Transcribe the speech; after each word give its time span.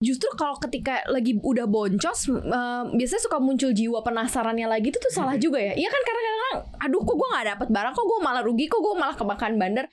justru 0.00 0.32
kalau 0.32 0.56
ketika 0.56 1.04
lagi 1.12 1.36
udah 1.44 1.68
boncos 1.68 2.32
uh, 2.32 2.88
biasanya 2.88 3.20
suka 3.20 3.36
muncul 3.36 3.68
jiwa 3.68 4.00
penasarannya 4.00 4.64
lagi 4.64 4.88
itu 4.88 4.96
tuh 4.96 5.12
salah 5.12 5.36
juga 5.36 5.60
ya. 5.60 5.76
Iya 5.76 5.88
kan 5.92 6.00
karena 6.00 6.20
kadang 6.24 6.40
aduh 6.88 7.00
kok 7.04 7.16
gue 7.20 7.28
nggak 7.28 7.46
dapet 7.52 7.68
barang? 7.68 7.92
Kok 7.92 8.06
gue 8.08 8.18
malah 8.24 8.42
rugi? 8.42 8.64
Kok 8.64 8.80
gue 8.80 8.94
malah 8.96 9.12
kemakan 9.12 9.60
bandar? 9.60 9.84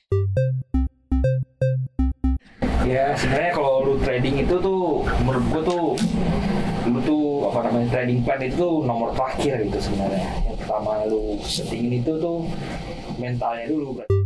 Ya 2.88 3.12
sebenarnya 3.20 3.52
kalau 3.52 3.84
lu 3.84 3.94
trading 4.00 4.48
itu 4.48 4.56
tuh 4.64 5.04
menurut 5.28 5.46
gue 5.52 5.62
tuh 5.68 5.86
lu 6.88 7.00
tuh 7.04 7.52
apa 7.52 7.68
namanya 7.68 8.00
trading 8.00 8.24
plan 8.24 8.40
itu 8.40 8.56
tuh 8.56 8.88
nomor 8.88 9.12
terakhir 9.12 9.60
gitu 9.68 9.92
sebenarnya. 9.92 10.24
Yang 10.48 10.58
pertama 10.64 11.04
lu 11.04 11.36
settingin 11.44 12.00
itu 12.00 12.16
tuh 12.16 12.48
mentalnya 13.20 13.68
dulu 13.68 13.92
makanya 14.00 14.17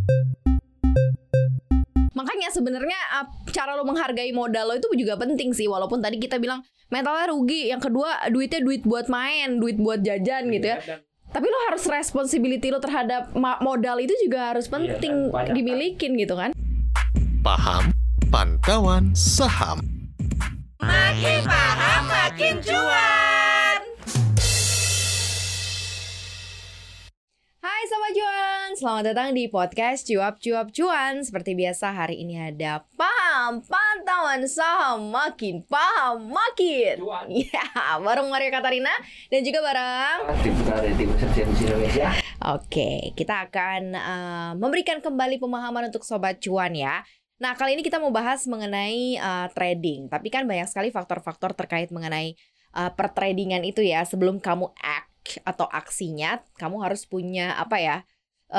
sebenarnya 2.52 3.00
uh, 3.18 3.26
cara 3.50 3.74
lo 3.80 3.88
menghargai 3.88 4.36
modal 4.36 4.70
lo 4.70 4.76
itu 4.76 4.92
juga 5.00 5.16
penting 5.16 5.56
sih. 5.56 5.66
Walaupun 5.72 6.04
tadi 6.04 6.20
kita 6.20 6.38
bilang 6.38 6.62
mentalnya 6.92 7.32
rugi 7.32 7.72
yang 7.72 7.80
kedua 7.80 8.28
duitnya 8.28 8.60
duit 8.60 8.84
buat 8.84 9.08
main 9.08 9.64
duit 9.64 9.80
buat 9.80 10.04
jajan 10.04 10.52
gitu 10.52 10.68
ya. 10.76 10.78
Iya, 10.84 11.00
tapi 11.32 11.48
lo 11.48 11.58
harus 11.72 11.88
responsibility 11.88 12.68
lo 12.68 12.84
terhadap 12.84 13.32
modal 13.64 14.04
itu 14.04 14.12
juga 14.20 14.52
harus 14.52 14.68
iya, 14.68 14.74
penting 14.76 15.32
iya, 15.32 15.56
dimilikin 15.56 16.20
gitu 16.20 16.36
kan. 16.36 16.52
Paham 17.40 17.96
pantauan 18.28 19.16
saham. 19.16 19.80
Makin 20.84 21.48
paham 21.48 22.04
makin 22.12 22.60
cuan. 22.60 23.80
Hai 27.62 27.82
Sobat 27.86 28.12
Cuan, 28.18 28.51
selamat 28.82 29.14
datang 29.14 29.38
di 29.38 29.46
podcast 29.46 30.10
Cuap 30.10 30.42
Cuap 30.42 30.74
Cuan. 30.74 31.22
Seperti 31.22 31.54
biasa 31.54 31.94
hari 31.94 32.26
ini 32.26 32.34
ada 32.42 32.82
Paham 32.98 33.62
Pantauan 33.62 34.50
Saham 34.50 35.14
Makin 35.14 35.62
Paham 35.70 36.34
Makin. 36.34 36.98
Cuan. 36.98 37.30
Ya, 37.30 37.62
bareng 38.02 38.26
Maria 38.34 38.50
Katarina 38.50 38.90
dan 39.30 39.46
juga 39.46 39.62
bareng 39.62 40.34
Oke, 42.58 43.14
kita 43.14 43.46
akan 43.46 43.94
uh, 43.94 44.52
memberikan 44.58 44.98
kembali 44.98 45.38
pemahaman 45.38 45.94
untuk 45.94 46.02
Sobat 46.02 46.42
Cuan 46.42 46.74
ya. 46.74 47.06
Nah, 47.38 47.54
kali 47.54 47.78
ini 47.78 47.86
kita 47.86 48.02
mau 48.02 48.10
bahas 48.10 48.50
mengenai 48.50 49.22
uh, 49.22 49.46
trading. 49.54 50.10
Tapi 50.10 50.34
kan 50.34 50.50
banyak 50.50 50.66
sekali 50.66 50.90
faktor-faktor 50.90 51.54
terkait 51.54 51.94
mengenai 51.94 52.34
uh, 52.74 52.90
pertradingan 52.90 53.62
itu 53.62 53.86
ya. 53.86 54.02
Sebelum 54.10 54.42
kamu 54.42 54.74
act 54.82 55.38
atau 55.46 55.70
aksinya 55.70 56.42
kamu 56.58 56.82
harus 56.82 57.06
punya 57.06 57.54
apa 57.62 57.78
ya 57.78 58.02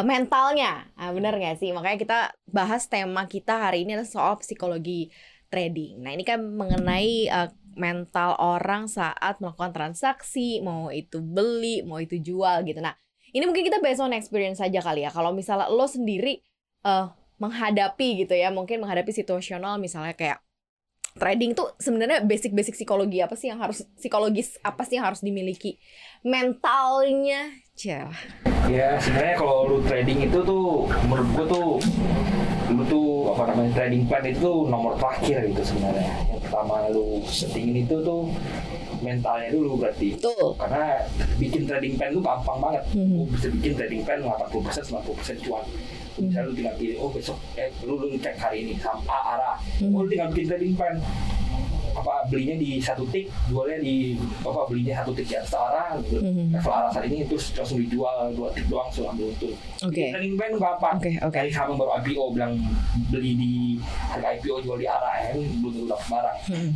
mentalnya. 0.01 0.89
Nah, 0.97 1.13
bener 1.13 1.37
gak 1.37 1.61
sih? 1.61 1.69
Makanya 1.77 1.99
kita 2.01 2.19
bahas 2.49 2.89
tema 2.89 3.29
kita 3.29 3.69
hari 3.69 3.85
ini 3.85 4.01
adalah 4.01 4.09
soal 4.09 4.35
psikologi 4.41 5.13
trading. 5.53 6.01
Nah 6.01 6.17
ini 6.17 6.25
kan 6.25 6.41
mengenai 6.41 7.29
uh, 7.29 7.53
mental 7.77 8.41
orang 8.41 8.89
saat 8.89 9.37
melakukan 9.37 9.77
transaksi 9.77 10.65
mau 10.65 10.89
itu 10.89 11.21
beli 11.21 11.85
mau 11.85 12.01
itu 12.01 12.17
jual 12.17 12.65
gitu. 12.65 12.81
Nah 12.81 12.97
ini 13.37 13.45
mungkin 13.45 13.69
kita 13.69 13.85
based 13.85 14.01
on 14.01 14.17
experience 14.17 14.65
saja 14.65 14.81
kali 14.81 15.05
ya. 15.05 15.13
Kalau 15.13 15.37
misalnya 15.37 15.69
lo 15.69 15.85
sendiri 15.85 16.41
uh, 16.89 17.13
menghadapi 17.37 18.25
gitu 18.25 18.33
ya 18.33 18.49
mungkin 18.49 18.81
menghadapi 18.81 19.13
situasional 19.13 19.77
misalnya 19.77 20.17
kayak 20.17 20.41
trading 21.17 21.53
tuh 21.53 21.73
sebenarnya 21.77 22.25
basic-basic 22.25 22.77
psikologi 22.77 23.21
apa 23.21 23.37
sih 23.37 23.53
yang 23.53 23.61
harus 23.61 23.85
psikologis 23.97 24.57
apa 24.65 24.83
sih 24.87 24.97
yang 24.97 25.07
harus 25.09 25.21
dimiliki? 25.21 25.77
Mentalnya 26.25 27.53
cah 27.73 28.13
ya 28.69 29.01
sebenarnya 29.01 29.37
kalau 29.41 29.65
lu 29.67 29.79
trading 29.89 30.29
itu 30.29 30.39
tuh 30.45 30.87
menurut 31.09 31.29
gua 31.35 31.47
tuh 31.49 31.71
lu 32.73 32.83
tuh 32.89 33.09
apa 33.37 33.53
namanya 33.53 33.85
trading 33.85 34.09
plan 34.09 34.25
itu 34.25 34.41
tuh 34.41 34.59
nomor 34.69 34.97
terakhir 34.97 35.45
gitu 35.53 35.63
sebenarnya. 35.63 36.09
Yang 36.33 36.41
pertama 36.49 36.75
lu 36.89 37.21
settingin 37.29 37.85
itu 37.85 37.97
tuh 38.01 38.33
mentalnya 39.03 39.51
dulu 39.53 39.83
berarti. 39.83 40.17
Tuh. 40.17 40.55
karena 40.57 41.05
bikin 41.37 41.69
trading 41.69 41.99
plan 41.99 42.15
tuh 42.15 42.23
gampang 42.23 42.59
banget. 42.63 42.83
Hmm. 42.97 43.13
lu 43.19 43.25
bisa 43.29 43.49
bikin 43.53 43.73
trading 43.77 44.01
plan 44.07 44.21
80% 44.25 44.89
90% 44.89 45.45
cuan 45.45 45.65
misalnya 46.19 46.49
lu 46.49 46.55
tinggal 46.57 46.75
pilih 46.77 46.97
oh 47.01 47.09
besok 47.09 47.39
eh 47.57 47.69
lu, 47.87 47.95
lu 47.97 48.17
cek 48.19 48.37
hari 48.37 48.67
ini 48.67 48.73
sama 48.77 49.01
arah 49.09 49.57
hmm. 49.81 49.95
oh 49.95 50.05
lu 50.05 50.09
tinggal 50.11 50.29
bikin 50.33 50.47
trading 50.51 50.75
plan 50.77 50.97
apa 51.93 52.25
belinya 52.33 52.57
di 52.57 52.81
satu 52.81 53.05
tik 53.13 53.29
jualnya 53.53 53.77
di 53.85 54.17
apa 54.41 54.65
belinya 54.65 55.05
satu 55.05 55.13
tik 55.13 55.29
di 55.29 55.37
atas 55.37 55.53
arah 55.53 56.01
gitu. 56.01 56.25
mm-hmm. 56.25 56.57
level 56.57 56.73
arah 56.73 56.89
saat 56.89 57.05
ini 57.05 57.29
terus 57.29 57.53
langsung 57.53 57.79
dijual 57.85 58.33
dua 58.33 58.49
tik 58.57 58.65
doang 58.73 58.89
langsung 58.89 59.13
ambil 59.13 59.29
untung 59.29 59.53
oke 59.53 59.93
okay. 59.93 60.09
trading 60.09 60.35
plan 60.41 60.53
apa 60.57 60.89
okay, 60.97 61.15
okay. 61.21 61.37
dari 61.37 61.51
sama 61.53 61.77
baru 61.77 61.93
IPO 62.01 62.25
bilang 62.33 62.57
beli 63.13 63.33
di 63.37 63.53
harga 64.09 64.29
IPO 64.41 64.57
jual 64.65 64.79
di 64.81 64.89
arah 64.89 65.15
ya 65.21 65.31
belum 65.37 65.85
dapat 65.85 66.07
barang 66.09 66.39
hmm 66.49 66.73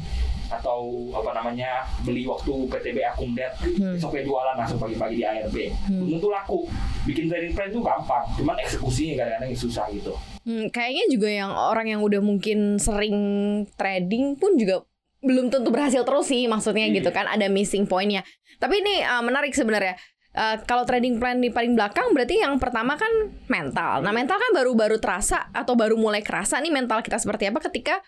atau 0.47 1.11
apa 1.11 1.31
namanya 1.35 1.83
beli 2.07 2.27
waktu 2.27 2.71
PTB 2.71 2.99
akum 3.03 3.35
debt 3.35 3.53
hmm. 3.59 3.99
besoknya 3.99 4.23
jualan 4.23 4.55
langsung 4.55 4.79
pagi-pagi 4.79 5.21
di 5.21 5.25
ARB 5.27 5.57
hmm. 5.91 6.07
tentu 6.17 6.29
laku 6.31 6.61
bikin 7.07 7.27
trading 7.27 7.53
plan 7.55 7.69
itu 7.71 7.81
gampang 7.83 8.25
cuman 8.39 8.57
eksekusinya 8.63 9.15
kadang-kadang 9.19 9.51
susah 9.59 9.87
gitu 9.91 10.13
hmm, 10.47 10.71
kayaknya 10.71 11.05
juga 11.11 11.29
yang 11.31 11.51
orang 11.51 11.87
yang 11.91 12.01
udah 12.03 12.21
mungkin 12.23 12.79
sering 12.79 13.17
trading 13.75 14.39
pun 14.39 14.55
juga 14.55 14.87
belum 15.25 15.51
tentu 15.51 15.75
berhasil 15.75 16.07
terus 16.07 16.31
sih 16.31 16.47
maksudnya 16.47 16.87
gitu 16.95 17.11
iya. 17.11 17.17
kan 17.17 17.27
ada 17.27 17.51
missing 17.51 17.89
pointnya 17.89 18.23
tapi 18.63 18.79
ini 18.81 19.03
uh, 19.03 19.23
menarik 19.23 19.53
sebenarnya 19.53 19.99
Uh, 20.37 20.61
kalau 20.69 20.85
trading 20.85 21.17
plan 21.17 21.41
di 21.41 21.49
paling 21.49 21.73
belakang 21.73 22.13
berarti 22.13 22.45
yang 22.45 22.61
pertama 22.61 22.93
kan 23.01 23.09
mental. 23.49 24.05
Nah 24.05 24.13
mental 24.13 24.37
kan 24.37 24.53
baru-baru 24.53 25.01
terasa 25.01 25.49
atau 25.49 25.73
baru 25.73 25.97
mulai 25.97 26.21
kerasa 26.21 26.61
nih 26.61 26.69
mental 26.69 27.01
kita 27.01 27.17
seperti 27.17 27.49
apa 27.49 27.57
ketika 27.65 28.05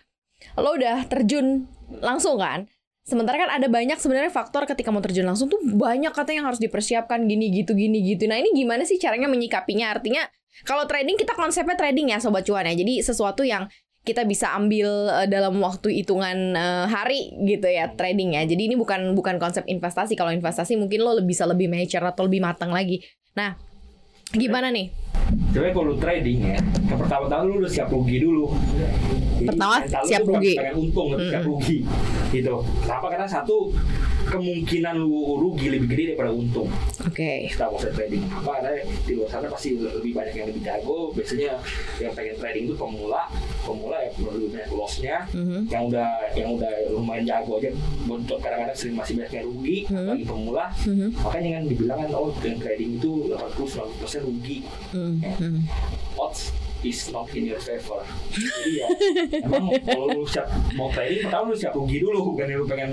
lo 0.59 0.75
udah 0.75 1.05
terjun 1.07 1.67
langsung 1.99 2.37
kan? 2.39 2.67
Sementara 3.09 3.41
kan 3.41 3.49
ada 3.49 3.65
banyak 3.65 3.97
sebenarnya 3.97 4.29
faktor 4.29 4.69
ketika 4.69 4.93
mau 4.93 5.01
terjun 5.01 5.25
langsung 5.25 5.49
tuh 5.49 5.57
banyak 5.65 6.13
katanya 6.13 6.45
yang 6.45 6.47
harus 6.53 6.61
dipersiapkan 6.61 7.25
gini 7.25 7.49
gitu 7.49 7.73
gini 7.73 8.05
gitu. 8.05 8.29
Nah 8.29 8.37
ini 8.37 8.53
gimana 8.53 8.85
sih 8.85 9.01
caranya 9.01 9.25
menyikapinya? 9.25 9.89
Artinya 9.89 10.29
kalau 10.61 10.85
trading 10.85 11.17
kita 11.17 11.33
konsepnya 11.33 11.73
trading 11.73 12.13
ya 12.13 12.21
sobat 12.21 12.45
cuan 12.45 12.69
ya. 12.69 12.77
Jadi 12.77 13.01
sesuatu 13.01 13.41
yang 13.41 13.65
kita 14.05 14.23
bisa 14.29 14.53
ambil 14.55 15.09
uh, 15.09 15.27
dalam 15.27 15.57
waktu 15.59 16.01
hitungan 16.01 16.53
uh, 16.53 16.85
hari 16.85 17.33
gitu 17.49 17.65
ya 17.65 17.89
trading 17.97 18.37
ya. 18.37 18.45
Jadi 18.45 18.69
ini 18.69 18.75
bukan 18.77 19.17
bukan 19.17 19.41
konsep 19.41 19.65
investasi. 19.65 20.13
Kalau 20.13 20.29
investasi 20.29 20.77
mungkin 20.77 21.01
lo 21.01 21.17
bisa 21.25 21.49
lebih 21.49 21.65
mature 21.65 22.05
atau 22.05 22.29
lebih 22.29 22.45
matang 22.45 22.69
lagi. 22.69 23.01
Nah 23.33 23.57
gimana 24.29 24.69
nih 24.69 25.08
Coba 25.49 25.73
kalau 25.73 25.93
trading 25.97 26.39
ya, 26.45 26.59
yang 26.61 26.99
pertama-tama 27.01 27.41
lu 27.49 27.57
udah 27.61 27.71
siap 27.71 27.89
rugi 27.89 28.21
dulu. 28.21 28.53
Pertama 29.45 29.81
siap 30.05 30.23
rugi. 30.25 30.53
Pengen 30.57 30.75
untung, 30.77 31.07
mm 31.13 31.17
-hmm. 31.17 31.29
siap 31.33 31.43
rugi. 31.45 31.77
Gitu. 32.29 32.55
Kenapa? 32.85 33.05
Karena 33.09 33.27
satu 33.29 33.73
kemungkinan 34.29 34.95
lu 35.01 35.41
rugi 35.41 35.73
lebih 35.73 35.87
gede 35.89 36.03
daripada 36.13 36.31
untung. 36.31 36.69
Oke. 37.01 37.17
Okay. 37.17 37.39
Setelah 37.49 37.69
proses 37.73 37.91
trading. 37.97 38.23
Apa 38.29 38.49
karena 38.61 38.71
di 38.85 39.11
luar 39.17 39.29
sana 39.29 39.47
pasti 39.49 39.69
lebih 39.73 40.11
banyak 40.13 40.33
yang 40.37 40.47
lebih 40.53 40.61
jago. 40.61 41.09
Biasanya 41.17 41.57
yang 41.97 42.13
pengen 42.13 42.35
trading 42.37 42.63
itu 42.69 42.75
pemula, 42.77 43.25
pemula 43.63 43.97
ya 44.03 44.09
perlu 44.15 44.45
banyak 44.51 44.69
lossnya. 44.73 45.17
Mm 45.31 45.43
-hmm. 45.43 45.61
Yang 45.71 45.83
udah 45.93 46.09
yang 46.35 46.49
udah 46.55 46.71
lumayan 46.91 47.25
jago 47.25 47.51
aja, 47.59 47.71
bontot 48.05 48.39
kadang-kadang 48.39 48.77
sering 48.77 48.95
masih 48.95 49.13
banyak 49.19 49.33
yang 49.39 49.45
rugi, 49.47 49.77
mm 49.87 49.93
-hmm. 49.93 50.07
lagi 50.07 50.23
pemula. 50.25 50.65
Mm 50.85 50.93
-hmm. 50.95 51.09
Makanya 51.23 51.49
kan 51.49 51.63
dibilang 51.67 51.99
kan 52.03 52.09
oh 52.15 52.29
dengan 52.39 52.59
trading 52.61 52.91
itu 52.99 53.11
80 53.31 54.21
90% 54.21 54.27
rugi. 54.27 54.57
Mm 54.93 55.15
-hmm. 55.23 55.55
Odds 56.19 56.51
is 56.83 57.11
not 57.11 57.27
in 57.35 57.49
your 57.49 57.59
favor. 57.59 57.99
Jadi 58.31 58.71
ya, 58.79 58.87
emang 59.43 59.67
kalau 59.83 60.05
lu 60.11 60.23
siap 60.23 60.47
mau 60.75 60.87
trading, 60.91 61.27
pertama 61.27 61.51
lu 61.51 61.57
siap 61.57 61.73
rugi 61.75 61.97
dulu, 61.99 62.33
bukan 62.33 62.45
lu 62.55 62.65
pengen 62.67 62.91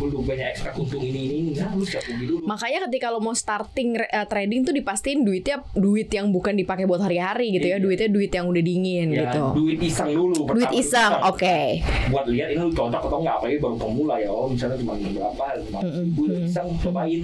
lu 0.00 0.20
banyak 0.24 0.46
ekstra 0.56 0.72
untung 0.80 1.04
ini 1.04 1.20
ini, 1.28 1.38
nah 1.60 1.76
lu 1.76 1.84
siap 1.84 2.04
rugi 2.08 2.24
dulu. 2.24 2.40
Makanya 2.48 2.88
ketika 2.88 3.12
lo 3.12 3.20
mau 3.20 3.36
starting 3.36 4.00
uh, 4.00 4.26
trading 4.26 4.64
tuh 4.64 4.72
dipastiin 4.72 5.20
duitnya 5.22 5.60
duit 5.76 6.08
yang 6.08 6.32
bukan 6.32 6.56
dipakai 6.56 6.88
buat 6.88 7.04
hari-hari 7.04 7.52
gitu 7.52 7.68
ya, 7.68 7.76
iya. 7.76 7.84
duitnya 7.84 8.08
duit 8.08 8.30
yang 8.32 8.46
udah 8.48 8.62
dingin 8.64 9.08
ya, 9.12 9.28
gitu. 9.28 9.42
Duit 9.56 9.78
iseng 9.84 10.10
dulu. 10.16 10.40
Duit 10.56 10.72
iseng, 10.72 11.12
oke. 11.20 11.36
Okay. 11.36 11.84
Buat 12.08 12.26
lihat 12.32 12.56
ini 12.56 12.64
lu 12.64 12.72
cocok 12.72 13.02
atau 13.04 13.18
enggak, 13.20 13.36
apalagi 13.36 13.58
baru 13.60 13.76
pemula 13.76 14.16
ya, 14.16 14.30
oh 14.32 14.48
misalnya 14.48 14.80
cuma 14.80 14.96
berapa, 14.96 15.44
cuma 15.68 15.80
mm 15.84 16.48
iseng 16.48 16.68
cobain 16.80 17.22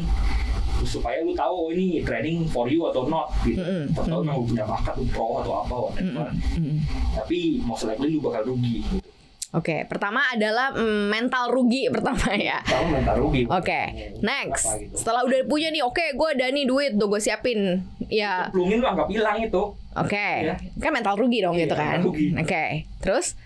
supaya 0.85 1.25
lu 1.25 1.33
tahu 1.33 1.55
oh 1.55 1.69
ini 1.73 2.05
trading 2.05 2.45
for 2.45 2.69
you 2.69 2.85
atau 2.91 3.09
not 3.09 3.33
gitu. 3.47 3.63
Mm 3.63 3.89
-hmm. 3.89 3.99
Atau 4.03 4.21
memang 4.21 4.45
punya 4.45 4.65
bakat 4.69 4.95
pro 5.15 5.41
atau 5.41 5.53
apa 5.65 5.75
whatever. 5.89 6.29
Mm 6.29 6.61
-hmm. 6.61 6.77
Tapi 7.17 7.63
most 7.65 7.89
likely 7.89 8.13
lu 8.13 8.21
bakal 8.21 8.53
rugi 8.53 8.85
gitu. 8.85 9.09
Oke, 9.55 9.73
okay, 9.73 9.81
pertama 9.89 10.21
adalah 10.35 10.75
mm, 10.75 11.07
mental 11.09 11.49
rugi 11.49 11.89
pertama 11.95 12.35
ya. 12.35 12.61
Pertama 12.61 12.99
mental 13.01 13.17
rugi. 13.25 13.43
Oke, 13.49 13.63
okay. 13.63 13.85
next. 14.21 14.69
Gitu. 14.77 14.93
Setelah 15.01 15.25
udah 15.25 15.49
punya 15.49 15.73
nih, 15.73 15.81
oke, 15.81 15.97
okay, 15.97 16.13
gue 16.13 16.29
ada 16.35 16.47
nih 16.53 16.67
duit, 16.69 16.93
tuh 16.99 17.09
gue 17.09 17.21
siapin. 17.23 17.81
Ya. 18.13 18.53
Plungin 18.53 18.83
lu 18.83 18.87
anggap 18.91 19.09
hilang 19.09 19.41
itu. 19.41 19.63
Oke, 19.97 20.13
okay. 20.13 20.51
ya. 20.51 20.55
kan 20.77 20.93
mental 20.93 21.17
rugi 21.17 21.41
dong 21.41 21.57
iya, 21.57 21.65
gitu 21.65 21.73
kan. 21.79 22.05
Oke, 22.05 22.37
okay. 22.37 22.71
terus? 23.01 23.39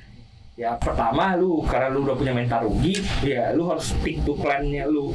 Ya 0.60 0.76
pertama 0.76 1.40
lu 1.40 1.64
karena 1.64 1.88
lu 1.88 2.04
udah 2.04 2.12
punya 2.12 2.36
mental 2.36 2.68
rugi, 2.68 3.00
ya 3.24 3.48
lu 3.56 3.64
harus 3.72 3.96
stick 3.96 4.20
to 4.28 4.36
plannya 4.36 4.84
lu. 4.84 5.08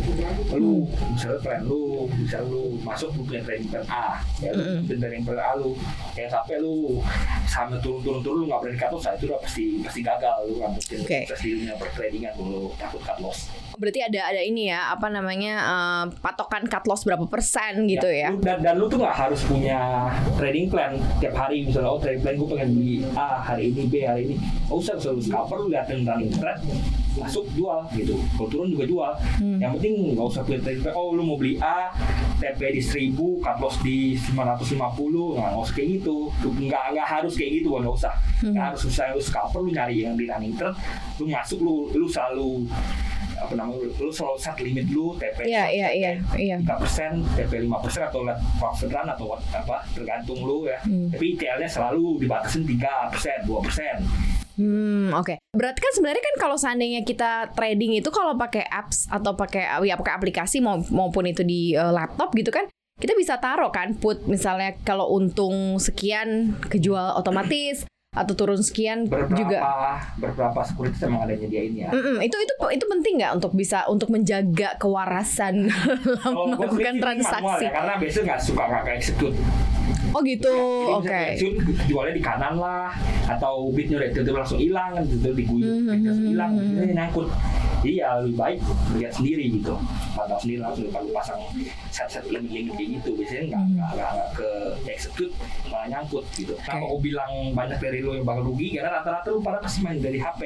Lu 0.50 0.89
misalnya 1.13 1.38
plan 1.38 1.62
lu, 1.62 2.09
bisa 2.18 2.42
lu 2.42 2.81
masuk 2.81 3.13
lu 3.13 3.30
punya 3.30 3.45
trading 3.45 3.69
plan 3.69 3.86
A, 3.86 4.25
ya 4.42 4.50
lu 4.57 4.65
Mm-mm. 4.65 4.89
punya 4.89 5.06
trading 5.06 5.21
plan 5.21 5.38
A 5.38 5.50
lu. 5.62 5.77
Kayak 6.18 6.33
sampai 6.33 6.57
lu 6.57 6.97
sama 7.45 7.77
turun-turun-turun 7.77 8.42
lu 8.42 8.45
nggak 8.50 8.57
berani 8.65 8.77
cut 8.81 8.89
loss, 8.89 9.06
nah, 9.06 9.13
itu 9.13 9.25
udah 9.30 9.39
pasti 9.45 9.63
pasti 9.86 10.00
gagal 10.01 10.38
lu 10.50 10.53
nggak 10.57 10.71
mungkin 10.81 10.97
sukses 11.06 11.39
di 11.45 11.50
dunia 11.53 11.75
pertradingan 11.77 12.33
lu 12.42 12.74
takut 12.81 13.01
cut 13.06 13.18
loss. 13.21 13.53
Berarti 13.77 14.01
ada 14.01 14.33
ada 14.33 14.42
ini 14.42 14.74
ya, 14.74 14.97
apa 14.97 15.13
namanya 15.13 15.53
eh, 15.62 16.03
patokan 16.25 16.65
cut 16.65 16.89
loss 16.89 17.06
berapa 17.06 17.30
persen 17.30 17.86
gitu 17.86 18.09
ya? 18.09 18.33
Lu- 18.33 18.42
dan, 18.42 18.65
dan 18.65 18.81
lu 18.81 18.89
tuh 18.89 18.97
nggak 18.97 19.13
harus 19.13 19.45
punya 19.45 20.09
trading 20.42 20.74
plan 20.74 20.97
tiap 21.21 21.38
hari 21.38 21.69
misalnya 21.69 21.94
oh 21.94 22.01
trading 22.01 22.25
plan 22.25 22.33
gue 22.33 22.50
pengen 22.50 22.69
beli 22.74 22.95
A 23.13 23.45
hari 23.45 23.69
ini 23.69 23.86
B 23.86 24.01
hari 24.01 24.21
ini 24.25 24.36
nggak 24.42 24.74
usah 24.81 24.97
selalu 24.97 25.21
scalper 25.35 25.57
lu 25.59 25.67
liatin 25.67 25.99
running 26.01 26.31
trend 26.31 26.59
masuk 27.15 27.47
jual 27.51 27.79
gitu 27.91 28.15
kalau 28.33 28.47
turun 28.49 28.67
juga 28.69 28.83
jual 28.85 29.11
Hmm. 29.35 29.55
yang 29.55 29.71
penting 29.73 30.11
nggak 30.11 30.27
usah 30.27 30.43
plan 30.43 30.59
oh 30.93 31.11
lu 31.11 31.23
mau 31.23 31.35
beli 31.35 31.55
A 31.57 31.91
TP 32.37 32.59
di 32.71 32.81
1000 32.81 33.15
cut 33.39 33.55
loss 33.57 33.79
di 33.79 34.15
950 34.15 34.75
nggak 35.33 35.47
nggak 35.47 35.61
usah 35.61 35.73
kayak 35.73 35.89
gitu 35.93 36.15
nggak 36.43 36.83
nggak 36.91 37.07
harus 37.09 37.33
kayak 37.33 37.51
gitu 37.53 37.67
nggak 37.73 37.95
usah 37.95 38.13
Hmm. 38.35 38.51
nggak 38.51 38.65
harus 38.69 38.81
misalnya 38.83 39.11
lu 39.11 39.21
scalper 39.21 39.59
lu 39.61 39.71
nyari 39.71 39.95
yang 39.97 40.15
di 40.15 40.25
running 40.25 40.51
trend 40.53 40.75
lu 41.15 41.25
masuk 41.25 41.55
lu 41.57 41.87
lu 41.93 42.03
selalu 42.05 42.67
apa 43.35 43.51
namanya 43.53 43.79
lu, 43.81 43.91
lu 43.97 44.11
selalu 44.11 44.35
set 44.37 44.55
limit 44.57 44.87
lu 44.89 45.15
TP 45.15 45.43
Iya 45.45 45.63
iya 45.69 45.87
iya 45.89 46.11
iya. 46.35 46.55
3 46.57 46.71
persen, 46.77 47.11
TP 47.31 47.63
5 47.63 47.79
persen 47.79 48.03
atau 48.05 48.23
lihat 48.23 48.39
profit 48.55 48.87
run 48.89 49.07
atau 49.09 49.25
apa 49.51 49.83
tergantung 49.91 50.39
lu 50.41 50.63
ya. 50.65 50.79
Hmm. 50.81 51.07
Tapi 51.09 51.35
TL-nya 51.35 51.67
selalu 51.69 52.15
dibatasin 52.17 52.63
3 52.63 52.79
persen, 53.09 53.37
2 53.43 53.59
persen. 53.61 53.95
Hmm, 54.56 55.12
oke. 55.12 55.36
Berarti 55.52 55.80
kan 55.80 55.94
sebenarnya 55.94 56.24
kan 56.24 56.36
kalau 56.40 56.56
seandainya 56.56 57.02
kita 57.02 57.52
trading 57.52 57.96
itu 57.96 58.07
kalau 58.07 58.36
pakai 58.36 58.63
apps 58.63 59.06
atau 59.06 59.34
pakai 59.34 59.68
ya 59.84 59.96
pakai 59.96 60.13
aplikasi 60.13 60.60
mau- 60.60 60.84
maupun 60.88 61.25
itu 61.25 61.42
di 61.42 61.72
eh, 61.72 61.92
laptop 61.92 62.31
gitu 62.31 62.50
kan, 62.50 62.66
kita 62.96 63.12
bisa 63.13 63.36
taruh 63.36 63.69
kan 63.69 63.92
put 63.94 64.24
misalnya 64.25 64.80
kalau 64.81 65.12
untung 65.12 65.75
sekian 65.78 66.56
kejual 66.66 67.13
otomatis 67.13 67.84
atau 68.16 68.31
turun 68.31 68.56
sekian 68.57 69.12
Beberapa 69.12 69.36
juga. 69.36 69.60
beberapa 70.16 70.63
securities 70.63 71.04
emang 71.04 71.28
ada 71.28 71.36
nyediain 71.36 71.75
ya. 71.75 71.92
Mm-mm, 71.92 72.24
itu 72.24 72.38
itu 72.40 72.54
itu 72.72 72.86
penting 72.88 73.19
nggak 73.19 73.36
untuk 73.36 73.52
bisa 73.52 73.84
untuk 73.86 74.07
menjaga 74.07 74.80
kewarasan 74.80 75.68
dalam 76.07 76.31
gue 76.31 76.48
melakukan 76.56 76.96
manual 76.96 77.04
transaksi? 77.04 77.63
ya, 77.68 77.72
karena 77.75 77.94
biasanya 78.00 78.25
nggak 78.25 78.42
suka 78.42 78.63
nggak 78.63 78.96
execute. 78.96 79.36
Oh 80.12 80.22
gitu, 80.22 80.56
oke. 80.94 81.07
execute, 81.07 81.57
jualnya 81.86 82.13
di 82.13 82.24
kanan 82.24 82.56
lah, 82.56 82.94
atau 83.25 83.68
bitnya 83.69 83.98
udah 83.98 84.10
tiba-tiba 84.12 84.38
langsung 84.40 84.60
hilang, 84.60 84.92
gitu 85.04 85.30
diguyur, 85.31 85.66
Hmm, 85.66 85.88
bitnya 85.88 86.07
langsung 86.07 86.22
hmm, 86.22 86.31
hilang, 86.31 86.52
hmm, 86.52 86.62
bitnya 86.75 86.96
nyangkut. 86.96 87.28
Jadi 87.86 87.94
ya 87.96 88.10
lebih 88.18 88.34
baik 88.36 88.60
lihat 88.98 89.13
sendiri 89.13 89.44
gitu, 89.52 89.74
pantau 90.12 90.38
sendiri 90.40 90.60
langsung 90.60 90.90
kalau 90.90 91.06
pasang 91.12 91.38
set-set 91.90 92.25
limit-limit 92.25 92.74
kayak 92.74 92.90
gitu. 92.98 93.10
Biasanya 93.13 93.44
nggak 93.46 93.62
Hmm. 93.62 93.74
nggak 93.75 93.90
nggak 93.94 94.10
nggak 94.12 94.30
ke 94.34 94.50
execute 94.90 95.34
malah 95.68 95.88
nyangkut 95.88 96.25
gitu. 96.34 96.54
Nah, 96.57 96.66
Oke. 96.66 96.81
kalau 96.81 96.98
bilang 97.00 97.31
banyak 97.52 97.78
dari 97.78 98.00
lu 98.00 98.12
yang 98.13 98.25
bakal 98.25 98.44
rugi, 98.44 98.68
karena 98.74 98.90
rata-rata 98.96 99.28
lu 99.30 99.40
pada 99.40 99.60
pasti 99.60 99.80
main 99.80 100.00
dari 100.00 100.18
HP. 100.18 100.42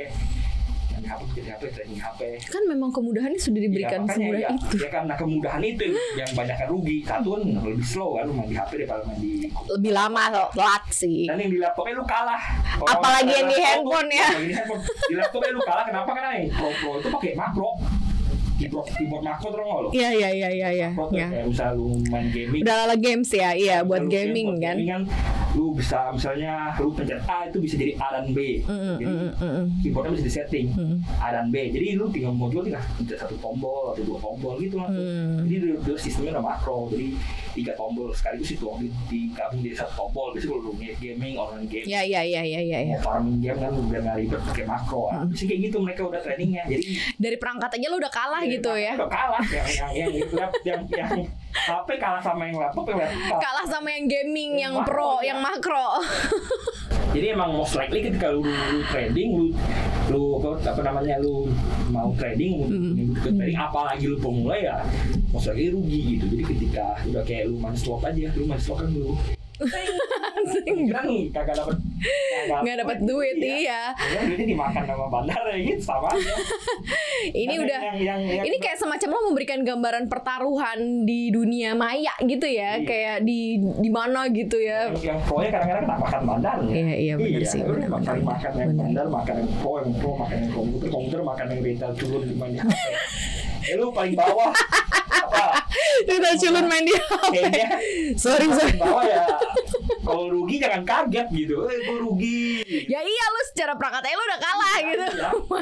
HP, 1.01 1.21
dari 1.37 1.49
HP, 1.49 1.63
HP. 1.95 2.21
Kan 2.45 2.63
memang 2.65 2.89
kemudahan 2.89 3.31
sudah 3.35 3.61
diberikan 3.61 3.99
Ya, 3.99 4.05
makanya 4.05 4.17
semudah 4.17 4.39
ya, 4.39 4.49
itu. 4.49 4.75
ya 4.75 4.89
karena 4.89 5.13
kemudahan 5.13 5.61
itu 5.61 5.83
yang 6.13 6.29
banyak 6.33 6.57
yang 6.57 6.69
rugi. 6.69 6.97
Satu 7.01 7.27
kan 7.31 7.41
lebih 7.45 7.85
slow 7.85 8.09
kan 8.13 8.23
lu 8.23 8.33
main 8.33 8.47
di 8.47 8.55
HP 8.55 8.71
daripada 8.77 9.01
main 9.03 9.17
di 9.17 9.31
Lebih 9.47 9.91
lama 9.91 10.23
loh, 10.29 10.47
telat 10.51 10.83
sih. 10.89 11.25
dan 11.25 11.37
yang 11.37 11.49
di 11.49 11.59
laptopnya 11.59 11.93
lu 11.93 12.05
kalah. 12.05 12.41
Apalagi 12.81 13.31
yang 13.31 13.47
di 13.47 13.55
laptop 13.55 13.69
handphone 13.69 14.07
tuh- 14.07 14.15
ya. 14.15 14.27
di 14.35 14.51
handphone. 14.51 14.81
Di 15.05 15.15
laptopnya 15.15 15.51
lu 15.51 15.61
kalah 15.61 15.83
kenapa? 15.85 16.09
Karena 16.11 16.31
yang 16.35 16.47
pro 16.49 16.69
pro 16.73 16.91
itu 16.97 17.07
pakai 17.09 17.31
makro. 17.33 17.71
Keyboard 18.59 18.87
keyboard 18.91 19.23
makro 19.23 19.47
nggak 19.51 19.79
lu? 19.79 19.89
Iya 19.93 20.09
iya 20.11 20.29
iya 20.29 20.49
iya 20.51 20.69
iya. 20.69 20.87
Tuh 20.91 21.07
Ya. 21.11 21.27
kayak 21.27 21.47
misalnya 21.47 21.73
lu 21.73 21.85
main 22.05 22.27
gaming. 22.27 22.61
Udah 22.61 22.75
ala 22.83 22.95
games 22.95 23.29
ya, 23.31 23.49
iya 23.55 23.77
buat 23.81 24.03
gaming 24.05 24.59
kan. 24.59 24.75
gaming 24.75 25.07
lu 25.57 25.73
bisa 25.73 26.13
misalnya 26.13 26.77
lu 26.77 26.93
pencet 26.93 27.21
A 27.25 27.49
itu 27.49 27.57
bisa 27.57 27.75
jadi 27.79 27.93
A 27.97 28.07
dan 28.21 28.25
B. 28.35 28.61
Jadi 28.61 29.05
mm, 29.05 29.33
mm, 29.33 29.41
mm. 29.41 29.65
keyboardnya 29.81 30.13
bisa 30.17 30.25
di 30.25 30.33
setting 30.33 30.67
Mm. 30.69 31.01
A 31.17 31.27
dan 31.33 31.49
B. 31.49 31.73
Jadi 31.73 31.97
lu 31.97 32.05
tinggal 32.13 32.31
jual 32.49 32.63
tinggal 32.63 32.83
satu 33.17 33.35
tombol 33.41 33.93
atau 33.93 34.03
dua 34.05 34.17
tombol 34.21 34.53
gitu 34.61 34.77
langsung. 34.77 35.01
Hmm. 35.01 35.43
Jadi 35.49 35.57
sistemnya 35.97 36.37
udah 36.37 36.45
makro, 36.45 36.87
jadi 36.93 37.17
tiga 37.59 37.73
tombol 37.75 38.07
sekaligus 38.09 38.55
itu 38.55 38.63
di, 38.79 38.87
digabung 39.11 39.59
jadi 39.59 39.75
satu 39.77 40.07
tombol. 40.07 40.31
Biasanya 40.31 40.55
kalau 40.55 40.73
gaming, 40.79 41.33
online 41.35 41.67
game, 41.67 41.85
Ya 41.85 42.01
ya 42.01 42.21
ya 42.23 42.41
ya 42.41 42.61
ya 42.61 42.79
ya. 42.85 42.97
farming 43.03 43.43
game 43.43 43.59
kan 43.59 43.71
biar 43.87 44.01
nggak 44.01 44.17
ribet 44.17 44.41
pakai 44.47 44.65
makro. 44.65 45.11
Hmm. 45.11 45.27
Biasanya 45.27 45.47
kayak 45.49 45.61
gitu 45.67 45.77
mereka 45.79 46.01
udah 46.07 46.21
trainingnya. 46.23 46.63
Jadi 46.65 46.83
Dari 47.19 47.37
perangkat 47.37 47.69
aja 47.75 47.87
lu 47.91 47.97
udah 47.99 48.13
kalah 48.13 48.41
gitu 48.45 48.71
ya. 48.73 48.93
Udah 48.95 49.11
kalah 49.11 49.43
yang 49.45 49.67
yang 49.67 49.91
yang 49.91 50.09
yang, 50.09 50.29
yang, 50.31 50.51
yang, 50.63 50.81
yang 50.95 51.11
HP 51.49 51.89
kalah 51.97 52.21
sama 52.21 52.47
yang 52.47 52.57
laptop 52.57 52.85
yang 52.87 52.99
laptop. 53.01 53.39
Kalah 53.41 53.65
sama 53.67 53.89
yang 53.91 54.05
gaming, 54.05 54.51
yang 54.57 54.73
Yang 54.77 54.85
pro, 54.85 55.19
ya. 55.19 55.33
yang 55.33 55.39
makro. 55.41 55.87
Jadi 57.09 57.33
emang 57.33 57.57
most 57.57 57.73
likely 57.73 58.05
ketika 58.05 58.29
lu, 58.29 58.45
lu 58.45 58.79
trading, 58.87 59.29
lu 59.33 59.45
lu 60.09 60.21
apa, 60.37 60.61
apa 60.61 60.81
namanya 60.85 61.17
lu 61.17 61.49
mau 61.89 62.13
trading, 62.13 62.69
Mm. 62.69 62.91
mm. 62.93 63.09
ke 63.17 63.29
trading 63.33 63.57
apalagi 63.57 64.05
lu 64.05 64.17
pemula 64.21 64.55
ya 64.55 64.77
most 65.33 65.49
likely 65.49 65.73
rugi 65.73 65.99
gitu. 66.17 66.25
Jadi 66.29 66.43
ketika 66.45 66.85
udah 67.09 67.23
kayak 67.25 67.49
lu 67.49 67.57
main 67.57 67.73
slot 67.73 68.05
aja, 68.05 68.29
lu 68.37 68.45
main 68.45 68.61
slot 68.61 68.85
kan 68.85 68.89
lu 68.93 69.17
kan 70.89 71.05
kagak 71.31 71.55
dapat 71.57 71.77
Nggak 72.39 72.77
dapat 72.79 72.97
duit, 73.03 73.35
iya. 73.37 73.91
Ya, 73.91 74.21
duitnya 74.23 74.47
dimakan 74.47 74.83
sama 74.87 75.05
bandar 75.09 75.41
ya 75.45 75.57
gitu 75.59 75.83
sama 75.83 76.07
aja. 76.07 76.31
Ini 77.35 77.43
Karena 77.51 77.63
udah 77.67 77.79
yang, 77.83 77.97
yang, 77.99 78.21
yang, 78.23 78.45
ini 78.47 78.57
kayak 78.57 78.79
semacam 78.79 79.09
lo 79.11 79.19
memberikan 79.27 79.59
gambaran 79.61 80.07
pertaruhan 80.07 80.79
di 81.03 81.27
dunia 81.27 81.75
maya 81.75 82.15
gitu 82.21 82.47
ya, 82.47 82.79
Iya. 82.79 82.87
kayak 82.87 83.17
di 83.21 83.39
di 83.59 83.89
mana 83.91 84.31
gitu 84.31 84.55
ya. 84.55 84.87
yang, 84.89 85.03
yang 85.11 85.19
pro 85.21 85.43
nya 85.43 85.51
kadang-kadang 85.51 85.85
tak 85.85 85.99
makan 85.99 86.21
bandarnya. 86.23 86.71
Iya, 86.71 86.95
iya, 86.95 87.13
benar 87.15 87.43
sih, 87.43 87.59
udah 87.59 87.75
benar, 87.75 87.89
makan 87.91 88.15
benar. 88.15 88.23
makan 88.25 88.49
yang 88.49 88.69
Benar. 88.69 88.79
bandar, 88.79 89.05
makan 89.11 89.35
yang 89.35 89.51
pro, 89.59 89.71
yang 89.75 89.91
pro 89.93 90.11
makan 90.15 90.37
yang 90.39 90.51
komputer, 90.55 90.87
komputer 90.87 91.19
makan 91.21 91.45
yang 91.49 91.59
retail 91.61 91.91
culun 91.93 92.23
di 92.23 92.35
mana. 92.35 92.59
Eh 93.61 93.75
lu 93.75 93.91
paling 93.91 94.15
bawah 94.15 94.51
apa? 95.27 95.43
Kita 95.99 96.31
culun 96.39 96.65
main 96.65 96.83
di 96.83 96.95
HP. 96.95 97.35
Sorry 98.15 98.47
sorry. 98.47 98.79
bawah 98.79 99.03
ya. 99.03 99.27
Kalau 100.09 100.25
rugi 100.27 100.55
jangan 100.57 100.81
kaget 100.81 101.27
gitu. 101.29 101.55
Eh 101.65 101.77
gue 101.79 101.97
rugi. 101.99 102.41
Ya 102.85 102.99
iya 102.99 103.25
lu 103.29 103.41
secara 103.47 103.77
perangkat 103.77 104.01
aja 104.03 104.15
lu 104.15 104.23
udah 104.25 104.39
kalah 104.41 104.75
gitu 104.81 105.05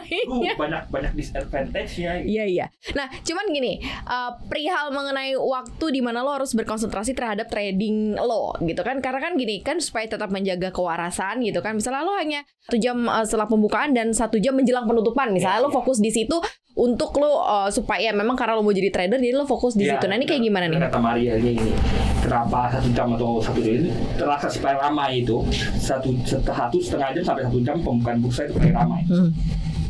Ya, 0.07 0.53
Lu 0.53 0.55
banyak 0.55 0.83
banyak 0.87 1.13
disadvantage-nya. 1.13 2.11
gitu. 2.21 2.27
Iya 2.31 2.43
iya. 2.47 2.65
Nah, 2.93 3.11
cuman 3.21 3.45
gini, 3.49 3.79
uh, 4.05 4.31
perihal 4.47 4.89
mengenai 4.89 5.35
waktu 5.35 5.85
di 5.91 5.99
mana 5.99 6.21
lo 6.21 6.31
harus 6.31 6.53
berkonsentrasi 6.53 7.11
terhadap 7.11 7.47
trading 7.47 8.15
lo, 8.15 8.55
gitu 8.61 8.81
kan? 8.81 8.99
Karena 8.99 9.19
kan 9.19 9.35
gini, 9.35 9.59
kan 9.59 9.77
supaya 9.77 10.07
tetap 10.07 10.29
menjaga 10.29 10.71
kewarasan, 10.71 11.43
gitu 11.43 11.59
kan? 11.59 11.75
Misalnya 11.75 12.03
lo 12.03 12.15
hanya 12.15 12.41
satu 12.63 12.77
jam 12.77 13.05
uh, 13.05 13.23
setelah 13.23 13.47
pembukaan 13.47 13.91
dan 13.91 14.11
satu 14.11 14.37
jam 14.37 14.55
menjelang 14.55 14.85
penutupan, 14.85 15.31
misalnya 15.31 15.59
Iya, 15.59 15.65
lo 15.65 15.69
iya. 15.71 15.75
fokus 15.75 15.97
di 15.97 16.11
situ 16.11 16.37
untuk 16.77 17.09
lo 17.17 17.41
uh, 17.41 17.65
supaya 17.67 18.13
memang 18.13 18.37
karena 18.37 18.53
lo 18.53 18.61
mau 18.61 18.69
jadi 18.69 18.93
trader, 18.93 19.17
jadi 19.17 19.33
lo 19.33 19.43
fokus 19.43 19.73
di 19.73 19.83
Ya, 19.83 19.97
situ. 19.97 20.05
Nah 20.05 20.15
ini 20.15 20.29
kayak 20.29 20.45
gimana 20.45 20.69
nih? 20.69 20.77
Kata 20.77 21.01
Maria 21.01 21.33
ini, 21.35 21.57
ini 21.57 21.73
kenapa 22.21 22.69
satu 22.69 22.93
jam 22.93 23.09
atau 23.11 23.41
satu 23.41 23.59
jam 23.59 23.73
itu 23.75 23.89
terasa 24.13 24.45
supaya 24.45 24.77
ramai 24.77 25.25
itu 25.25 25.41
satu 25.75 26.13
satu 26.21 26.77
setengah 26.77 27.17
jam 27.17 27.23
sampai 27.25 27.43
satu 27.49 27.59
jam 27.65 27.81
pembukaan 27.81 28.21
bursa 28.21 28.45
itu 28.45 28.53
paling 28.53 28.77
ramai. 28.77 29.01
Hmm. 29.09 29.33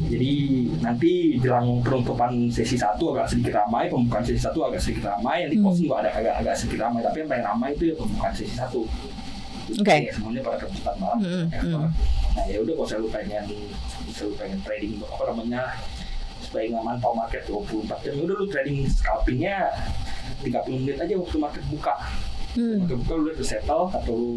Jadi 0.07 0.31
nanti 0.79 1.11
jelang 1.37 1.83
penutupan 1.83 2.47
sesi 2.47 2.79
satu 2.79 3.11
agak 3.11 3.27
sedikit 3.27 3.59
ramai, 3.59 3.91
pembukaan 3.91 4.23
sesi 4.23 4.39
satu 4.39 4.63
agak 4.63 4.79
sedikit 4.79 5.11
ramai, 5.11 5.43
nanti 5.43 5.59
Hmm. 5.59 5.67
closing 5.67 5.91
ada 5.91 6.07
agak 6.07 6.33
agak 6.39 6.55
sedikit 6.55 6.87
ramai, 6.87 7.03
tapi 7.03 7.17
yang 7.19 7.27
paling 7.27 7.43
ramai 7.43 7.69
itu 7.75 7.83
ya 7.91 7.95
pembukaan 7.99 8.31
sesi 8.31 8.55
satu. 8.55 8.87
Oke. 9.67 10.07
Ya, 10.07 10.11
semuanya 10.15 10.39
pada 10.39 10.63
keputusan 10.63 10.95
malam. 10.95 11.19
Hmm, 11.19 11.45
ekspor. 11.51 11.83
hmm. 11.83 11.91
Nah 12.31 12.45
ya 12.47 12.57
udah 12.63 12.73
kalau 12.73 12.87
saya 12.87 12.99
lu 13.03 13.09
pengen, 13.11 13.43
saya 14.07 14.31
lu 14.31 14.35
pengen 14.39 14.59
trading 14.63 14.95
apa 15.03 15.23
namanya 15.27 15.61
supaya 16.41 16.63
nggak 16.71 16.85
mantau 16.85 17.11
market 17.13 17.43
24 17.49 18.03
jam, 18.05 18.13
udah 18.23 18.35
lu 18.37 18.45
trading 18.49 18.87
scalpingnya 18.87 19.71
30 20.43 20.81
menit 20.83 20.97
aja 21.01 21.13
waktu 21.17 21.37
market 21.37 21.63
buka. 21.71 21.95
Hmm. 22.57 22.83
Market 22.83 22.97
buka 23.05 23.13
lu 23.17 23.23
udah 23.33 23.47
settle 23.47 23.85
atau 23.91 24.13
lu 24.15 24.31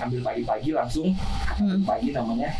ambil 0.00 0.20
pagi-pagi 0.22 0.70
langsung. 0.76 1.12
Hmm. 1.56 1.82
pagi 1.84 2.12
namanya. 2.12 2.52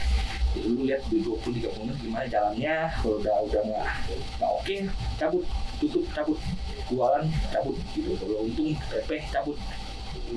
Jadi 0.56 0.68
lu 0.72 0.88
lihat 0.88 1.04
di 1.12 1.20
20 1.20 1.60
30 1.60 1.84
menit 1.84 1.96
gimana 2.00 2.26
jalannya. 2.26 2.76
Kalau 3.00 3.16
udah 3.20 3.34
udah 3.44 3.60
nggak 3.60 3.86
nggak 4.40 4.50
oke 4.50 4.76
cabut. 5.20 5.44
Tutup 5.76 6.04
cabut. 6.16 6.38
Jualan 6.88 7.25
cabut. 7.52 7.76
Gitu. 7.92 8.16
Kalau 8.16 8.48
untung 8.48 8.72
PP 8.88 9.10
cabut 9.28 9.58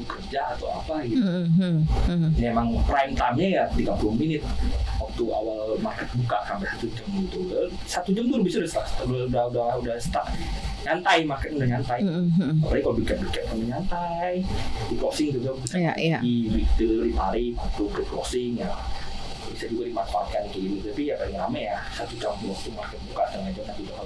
kerja 0.05 0.41
atau 0.55 0.67
apa 0.69 1.01
gitu. 1.05 1.21
Hmm, 1.21 1.81
hmm, 1.85 2.29
ini 2.37 2.45
emang 2.49 2.67
prime 2.85 3.13
time-nya 3.17 3.47
ya 3.49 3.63
30 3.73 4.19
menit. 4.19 4.41
Waktu 5.01 5.23
awal 5.29 5.75
market 5.81 6.07
buka 6.15 6.37
sampai 6.45 6.67
satu 6.69 6.87
jam 6.93 7.07
gitu 7.25 7.39
satu 7.89 8.09
jam 8.13 8.25
tuh 8.29 8.39
bisa 8.45 8.61
udah 8.61 8.71
start, 8.71 8.87
udah 9.07 9.25
udah 9.27 9.43
udah, 9.51 9.69
udah 9.81 9.95
start. 9.97 10.29
Nyantai 10.85 11.27
market 11.27 11.51
udah 11.57 11.67
nyantai. 11.67 11.99
Hmm, 12.05 12.29
hmm. 12.37 12.53
apalagi 12.63 12.81
kalau 12.85 12.95
bikin 13.01 13.17
bikin 13.27 13.43
udah 13.49 13.67
nyantai. 13.77 14.33
Di 14.87 14.95
closing 14.95 15.27
juga 15.35 15.49
bisa 15.59 15.75
Iya, 15.75 15.93
iya. 15.99 16.19
di 16.23 16.35
di 16.77 16.87
tarik 17.11 17.53
waktu 17.57 17.83
ke 17.91 18.01
closing 18.07 18.51
ya. 18.61 18.71
Bisa 19.49 19.65
juga 19.65 19.89
dimanfaatkan 19.89 20.45
kayak 20.53 20.61
gitu 20.61 20.93
tapi 20.93 21.09
ya 21.09 21.15
paling 21.17 21.35
rame 21.35 21.61
ya 21.67 21.77
satu 21.91 22.13
jam 22.15 22.31
waktu 22.37 22.69
market 22.71 22.99
buka 23.11 23.23
setengah 23.27 23.51
jam 23.57 23.65
satu 23.65 23.81
jam 23.81 23.97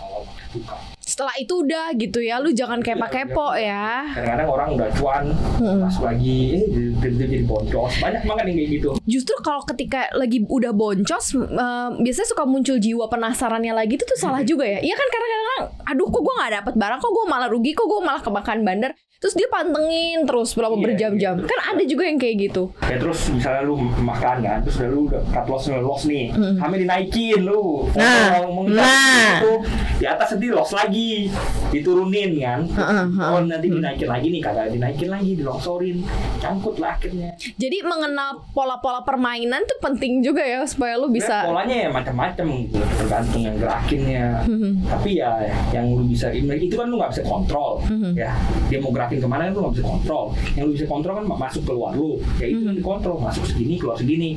awal 0.00 0.22
market 0.24 0.48
buka 0.56 0.76
Setelah 1.22 1.38
itu 1.38 1.54
udah 1.54 1.86
gitu 1.94 2.18
ya, 2.18 2.42
lu 2.42 2.50
jangan 2.50 2.82
kepo-kepo 2.82 3.54
ya. 3.54 4.10
kadang-kadang 4.10 4.48
orang 4.50 4.68
udah 4.74 4.88
cuan 4.90 5.24
Hmm. 5.54 5.78
pas 5.78 5.96
lagi 6.02 6.38
eh 6.50 6.66
jadi 6.98 7.14
jadi 7.14 7.36
boncos 7.46 7.94
banyak 8.02 8.26
banget 8.26 8.44
yang 8.50 8.56
kayak 8.58 8.70
gitu 8.74 8.88
Justru 9.06 9.34
kalau 9.38 9.62
ketika 9.62 10.10
lagi 10.18 10.42
udah 10.42 10.74
boncos, 10.74 11.26
eh, 11.38 11.88
biasanya 11.94 12.26
suka 12.26 12.42
muncul 12.42 12.74
jiwa 12.74 13.06
penasarannya 13.06 13.70
lagi 13.70 13.94
itu 13.94 14.02
tuh 14.02 14.18
salah 14.18 14.42
juga 14.42 14.66
ya. 14.66 14.82
Iya 14.82 14.98
kan 14.98 15.06
karena 15.06 15.26
kadang-kadang, 15.28 15.62
aduh 15.86 16.06
kok 16.10 16.20
gue 16.20 16.34
nggak 16.34 16.52
dapet 16.58 16.74
barang, 16.74 16.98
kok 16.98 17.12
gue 17.14 17.24
malah 17.30 17.46
rugi, 17.46 17.70
kok 17.70 17.86
gue 17.86 18.00
malah 18.02 18.18
kemakan 18.18 18.58
bandar. 18.66 18.90
Terus 19.22 19.34
dia 19.34 19.46
pantengin 19.46 20.26
terus 20.26 20.50
berapa 20.52 20.74
Iya, 20.74 20.82
berjam-jam. 20.82 21.34
iya. 21.36 21.46
Kan 21.46 21.60
ada 21.64 21.82
juga 21.84 22.02
yang 22.02 22.18
kayak 22.18 22.36
gitu. 22.42 22.74
ya 22.82 22.98
terus 22.98 23.30
misalnya 23.30 23.62
lu 23.62 23.74
makan 23.96 24.36
kan 24.40 24.58
terus 24.60 24.82
lu 24.82 25.06
udah 25.06 25.22
cut 25.30 25.46
loss 25.46 25.64
loss 25.70 26.02
nih 26.04 26.28
Hmm. 26.28 26.58
kami 26.58 26.82
dinaikin 26.82 27.40
lu 27.40 27.86
Nah, 27.94 28.42
Mau 28.44 28.66
nah. 28.66 29.38
itu 29.38 29.52
di 29.96 30.06
atas 30.06 30.34
nanti 30.34 30.50
loss 30.50 30.72
lagi 30.72 31.30
diturunin 31.70 32.36
kan 32.36 32.60
heeh. 32.66 33.04
oh 33.22 33.40
nanti 33.40 33.68
dinaikin 33.68 34.04
lagi 34.06 34.26
nih 34.28 34.40
kagak 34.40 34.66
dinaikin 34.68 35.08
lagi 35.08 35.32
dilongsorin 35.32 36.02
cangkut 36.36 36.76
lah 36.76 36.92
akhirnya 36.92 37.32
Jadi 37.54 37.80
mengenal 37.82 38.42
pola-pola 38.50 39.00
permainan 39.00 39.62
tuh 39.64 39.78
penting 39.80 40.20
juga 40.20 40.42
ya 40.42 40.60
supaya 40.64 40.96
lu 40.96 41.08
bisa. 41.08 41.46
polanya 41.46 41.76
ya 41.78 41.88
macam-macam 41.88 42.46
tergantung 42.92 43.42
yang 43.42 43.56
gerakinnya 43.56 44.26
Hmm. 44.42 44.82
tapi 44.84 45.16
ya 45.16 45.30
yang 45.70 45.86
lu 45.88 46.04
bisa 46.04 46.28
itu 46.34 46.74
kan 46.74 46.86
lu 46.86 46.98
nggak 46.98 47.10
bisa 47.10 47.22
kontrol 47.24 47.80
Mhm. 47.84 48.12
ya 48.14 48.34
dia 48.66 48.80
ke 49.20 49.28
mana 49.28 49.48
kan 49.48 49.52
lu 49.52 49.60
nggak 49.66 49.74
bisa 49.76 49.84
kontrol 49.84 50.24
yang 50.54 50.64
lu 50.68 50.72
bisa 50.72 50.86
kontrol 50.86 51.14
kan 51.18 51.24
masuk 51.26 51.62
keluar 51.66 51.92
lu. 51.92 52.20
Ya 52.38 52.46
itu 52.48 52.62
yang 52.64 52.76
dikontrol 52.76 53.16
masuk 53.18 53.44
segini 53.44 53.74
keluar 53.76 53.96
segini. 53.98 54.30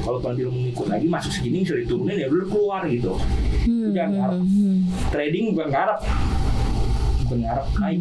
Kalau 0.00 0.18
lu 0.22 0.50
mau 0.50 0.60
ngikut 0.62 0.86
lagi 0.88 1.06
masuk 1.10 1.32
segini 1.34 1.66
bisa 1.66 1.74
diturunin 1.76 2.16
ya 2.16 2.26
lu 2.30 2.46
keluar 2.48 2.86
gitu. 2.88 3.12
Hmm, 3.66 3.90
jangan 3.92 4.10
ngarep. 4.16 4.38
hmm, 4.40 4.48
hmm. 4.48 4.78
trading 5.10 5.44
bukan 5.54 5.68
ngarep. 5.70 5.98
Bukan 7.26 7.38
ngarep 7.42 7.66
naik. 7.78 8.00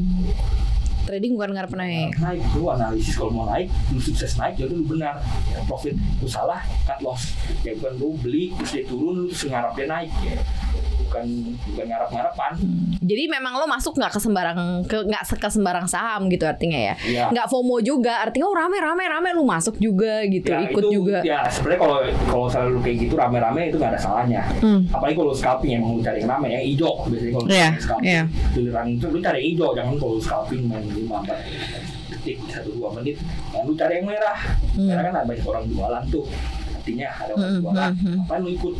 Trading 1.01 1.31
bukan 1.33 1.50
ngarep 1.57 1.71
naik. 1.75 2.11
naik. 2.21 2.41
Lu 2.55 2.63
analisis 2.69 3.13
kalau 3.17 3.31
mau 3.33 3.45
naik 3.50 3.67
lu 3.91 4.00
sukses 4.00 4.31
naik 4.38 4.55
jadi 4.55 4.73
lu 4.73 4.85
benar. 4.85 5.19
Ya, 5.51 5.59
profit 5.65 5.97
lu 6.21 6.27
salah 6.29 6.61
cut 6.85 7.00
loss. 7.01 7.35
Ya 7.65 7.75
bukan 7.75 7.93
lu 7.97 8.15
beli 8.21 8.53
terus 8.61 8.71
dia 8.71 8.83
turun 8.85 9.25
lu 9.25 9.25
terus 9.29 9.50
ngarap 9.50 9.73
dia 9.73 9.88
naik. 9.89 10.11
ya 10.23 10.38
bukan 11.05 11.25
bukan 11.67 11.86
ngarap 11.88 12.10
ngarapan 12.10 12.51
Jadi 13.01 13.24
memang 13.27 13.58
lo 13.58 13.65
masuk 13.65 13.98
nggak 13.98 14.13
ke 14.13 14.20
sembarang 14.22 14.86
ke 14.86 14.98
nggak 15.10 15.24
ke 15.25 15.50
sembarang 15.50 15.89
saham 15.89 16.29
gitu 16.29 16.46
artinya 16.46 16.77
ya. 16.77 16.93
ya 17.03 17.25
Nggak 17.34 17.50
FOMO 17.50 17.81
juga 17.81 18.22
artinya 18.22 18.46
oh 18.46 18.55
rame 18.55 18.77
rame 18.77 19.03
rame 19.03 19.29
lu 19.34 19.41
masuk 19.41 19.75
juga 19.77 20.22
gitu 20.29 20.53
ya, 20.53 20.70
ikut 20.70 20.84
itu, 20.86 20.93
juga. 20.93 21.17
ya 21.25 21.50
sebenarnya 21.50 21.79
kalau 21.81 21.98
kalau 22.29 22.46
selalu 22.46 22.77
kayak 22.86 22.98
gitu 23.01 23.13
rame-rame 23.17 23.62
itu 23.67 23.77
nggak 23.77 23.98
ada 23.98 24.01
salahnya 24.01 24.41
Hmm. 24.62 24.86
apalagi 24.93 25.17
kalau 25.17 25.34
scalping 25.34 25.74
emang 25.74 25.98
lu 25.98 26.01
cari 26.01 26.22
yang 26.22 26.29
rame 26.29 26.48
yang 26.50 26.62
hijau 26.62 26.93
biasanya 27.10 27.31
kalau 27.34 27.46
cari 27.48 27.81
scalping 27.81 28.05
iya. 28.05 28.24
giliran 28.53 28.86
itu 28.93 29.05
lu 29.10 29.20
cari 29.20 29.38
yang 29.39 29.50
hijau 29.55 29.70
jangan 29.74 29.93
kalau 29.98 30.15
scalping 30.22 30.62
main 30.70 30.86
lima 30.86 31.17
empat 31.20 31.38
detik 32.12 32.38
satu 32.46 32.70
dua 32.75 32.89
menit 32.93 33.17
yang 33.50 33.63
lu 33.65 33.74
cari 33.74 33.93
yang 33.98 34.05
merah 34.05 34.39
Hmm. 34.72 34.88
karena 34.88 35.01
kan 35.03 35.13
ada 35.15 35.25
banyak 35.25 35.43
orang 35.43 35.63
jualan 35.67 36.03
tuh 36.08 36.25
artinya 36.81 37.07
ada 37.15 37.31
orang 37.31 37.45
Hmm, 37.47 37.61
jualan 37.61 37.91
hmm, 37.93 38.01
hmm. 38.03 38.21
apa 38.23 38.33
lu 38.39 38.50
ikut 38.51 38.73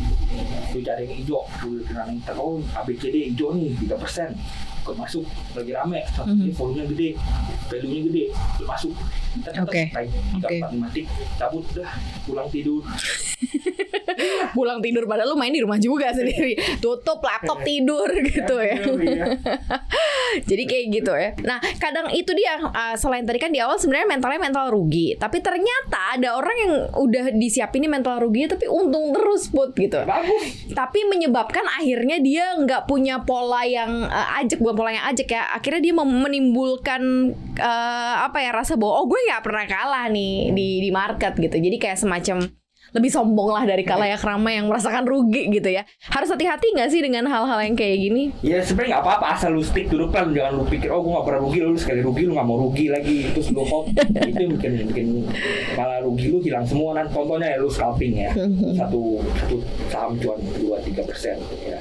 lu 0.68 0.78
cari 0.82 1.00
yang 1.04 1.14
hijau 1.16 1.40
lu 1.62 1.78
kenal 1.82 2.04
yang 2.04 2.18
oh 2.36 2.58
ABCD 2.74 3.16
hijau 3.30 3.54
nih 3.54 3.70
tiga 3.78 3.94
persen 3.94 4.34
ikut 4.82 4.96
masuk 4.98 5.22
lagi 5.54 5.70
rame 5.70 6.02
satu 6.10 6.34
Mhm. 6.34 6.50
volumenya 6.52 6.84
gede 6.90 7.08
value 7.70 7.88
nya 7.88 8.00
gede 8.04 8.24
lu 8.58 8.66
masuk 8.66 8.92
Kita 9.32 9.64
Oke, 9.64 9.88
naik 9.88 10.10
tiga 10.12 10.44
oke. 10.44 10.56
empat 10.58 10.70
lima 10.72 10.88
tik 10.90 11.06
cabut 11.38 11.64
dah 11.72 11.90
pulang 12.26 12.48
tidur 12.50 12.82
Pulang 14.56 14.78
tidur 14.80 15.04
padahal 15.08 15.34
lu 15.34 15.36
main 15.38 15.52
di 15.52 15.62
rumah 15.62 15.78
juga 15.78 16.12
sendiri. 16.12 16.56
Tutup 16.78 17.22
laptop 17.22 17.62
tidur 17.66 18.08
gitu 18.22 18.56
ya. 18.60 18.76
Iya. 18.82 19.24
Jadi 20.48 20.62
kayak 20.64 20.84
gitu 20.92 21.12
ya. 21.12 21.30
Nah, 21.44 21.58
kadang 21.76 22.08
itu 22.12 22.32
dia 22.32 22.56
uh, 22.60 22.96
selain 22.96 23.24
tadi 23.28 23.38
kan 23.38 23.52
di 23.52 23.60
awal 23.60 23.76
sebenarnya 23.76 24.08
mentalnya 24.08 24.40
mental 24.40 24.72
rugi, 24.72 25.16
tapi 25.16 25.44
ternyata 25.44 26.16
ada 26.16 26.36
orang 26.36 26.56
yang 26.56 26.72
udah 26.96 27.24
disiapin 27.36 27.84
nih 27.84 27.90
mental 27.90 28.22
rugi 28.22 28.48
tapi 28.48 28.66
untung 28.70 29.12
terus 29.12 29.50
put 29.52 29.74
gitu. 29.76 30.00
bagus 30.02 30.72
Tapi 30.72 31.04
menyebabkan 31.08 31.64
akhirnya 31.78 32.22
dia 32.22 32.56
nggak 32.56 32.88
punya 32.88 33.22
pola 33.26 33.66
yang 33.66 34.06
uh, 34.08 34.38
ajak 34.40 34.62
bukan 34.62 34.74
pola 34.76 34.90
yang 34.94 35.06
ajak 35.12 35.28
ya. 35.28 35.42
Akhirnya 35.52 35.80
dia 35.82 35.94
menimbulkan 35.96 37.02
uh, 37.58 38.14
apa 38.24 38.38
ya 38.40 38.50
rasa 38.54 38.78
bahwa 38.78 39.04
oh 39.04 39.06
gue 39.08 39.20
nggak 39.28 39.42
pernah 39.44 39.64
kalah 39.68 40.06
nih 40.08 40.54
di 40.54 40.68
di 40.80 40.90
market 40.90 41.36
gitu. 41.36 41.56
Jadi 41.58 41.76
kayak 41.76 41.98
semacam 42.00 42.61
lebih 42.92 43.08
sombong 43.08 43.56
lah 43.56 43.64
dari 43.64 43.82
kalayak 43.82 44.20
ramai 44.20 44.60
yang 44.60 44.68
merasakan 44.68 45.08
rugi 45.08 45.48
gitu 45.48 45.68
ya. 45.72 45.82
Harus 46.12 46.28
hati-hati 46.28 46.76
nggak 46.76 46.88
sih 46.92 47.00
dengan 47.00 47.24
hal-hal 47.24 47.58
yang 47.64 47.72
kayak 47.76 47.98
gini? 47.98 48.24
ya 48.44 48.60
sebenarnya 48.60 48.98
nggak 48.98 49.04
apa-apa 49.04 49.26
asal 49.38 49.50
lu 49.56 49.64
stick 49.64 49.88
the 49.88 49.96
plan 50.12 50.28
jangan 50.36 50.60
lu 50.60 50.64
pikir 50.68 50.92
oh 50.92 51.00
gue 51.00 51.12
nggak 51.12 51.26
pernah 51.26 51.40
rugi 51.40 51.60
lu 51.64 51.76
sekali 51.78 52.00
rugi 52.04 52.22
lu 52.28 52.32
nggak 52.36 52.48
mau 52.48 52.58
rugi 52.60 52.86
lagi. 52.92 53.18
Terus 53.32 53.48
lu 53.56 53.64
hold 53.64 53.96
itu 54.30 54.40
yang 54.44 54.52
bikin 54.60 54.72
bikin 54.92 55.06
malah 55.72 56.04
rugi 56.04 56.26
lu 56.28 56.38
hilang 56.44 56.66
semua. 56.68 56.92
Nanti 56.92 57.10
contohnya 57.16 57.48
ya 57.56 57.58
lu 57.64 57.68
scalping 57.72 58.14
ya. 58.28 58.30
Satu 58.76 59.24
satu 59.40 59.56
saham 59.88 60.12
cuan 60.20 60.38
dua 60.60 60.76
tiga 60.84 61.02
persen 61.08 61.40
ya. 61.64 61.80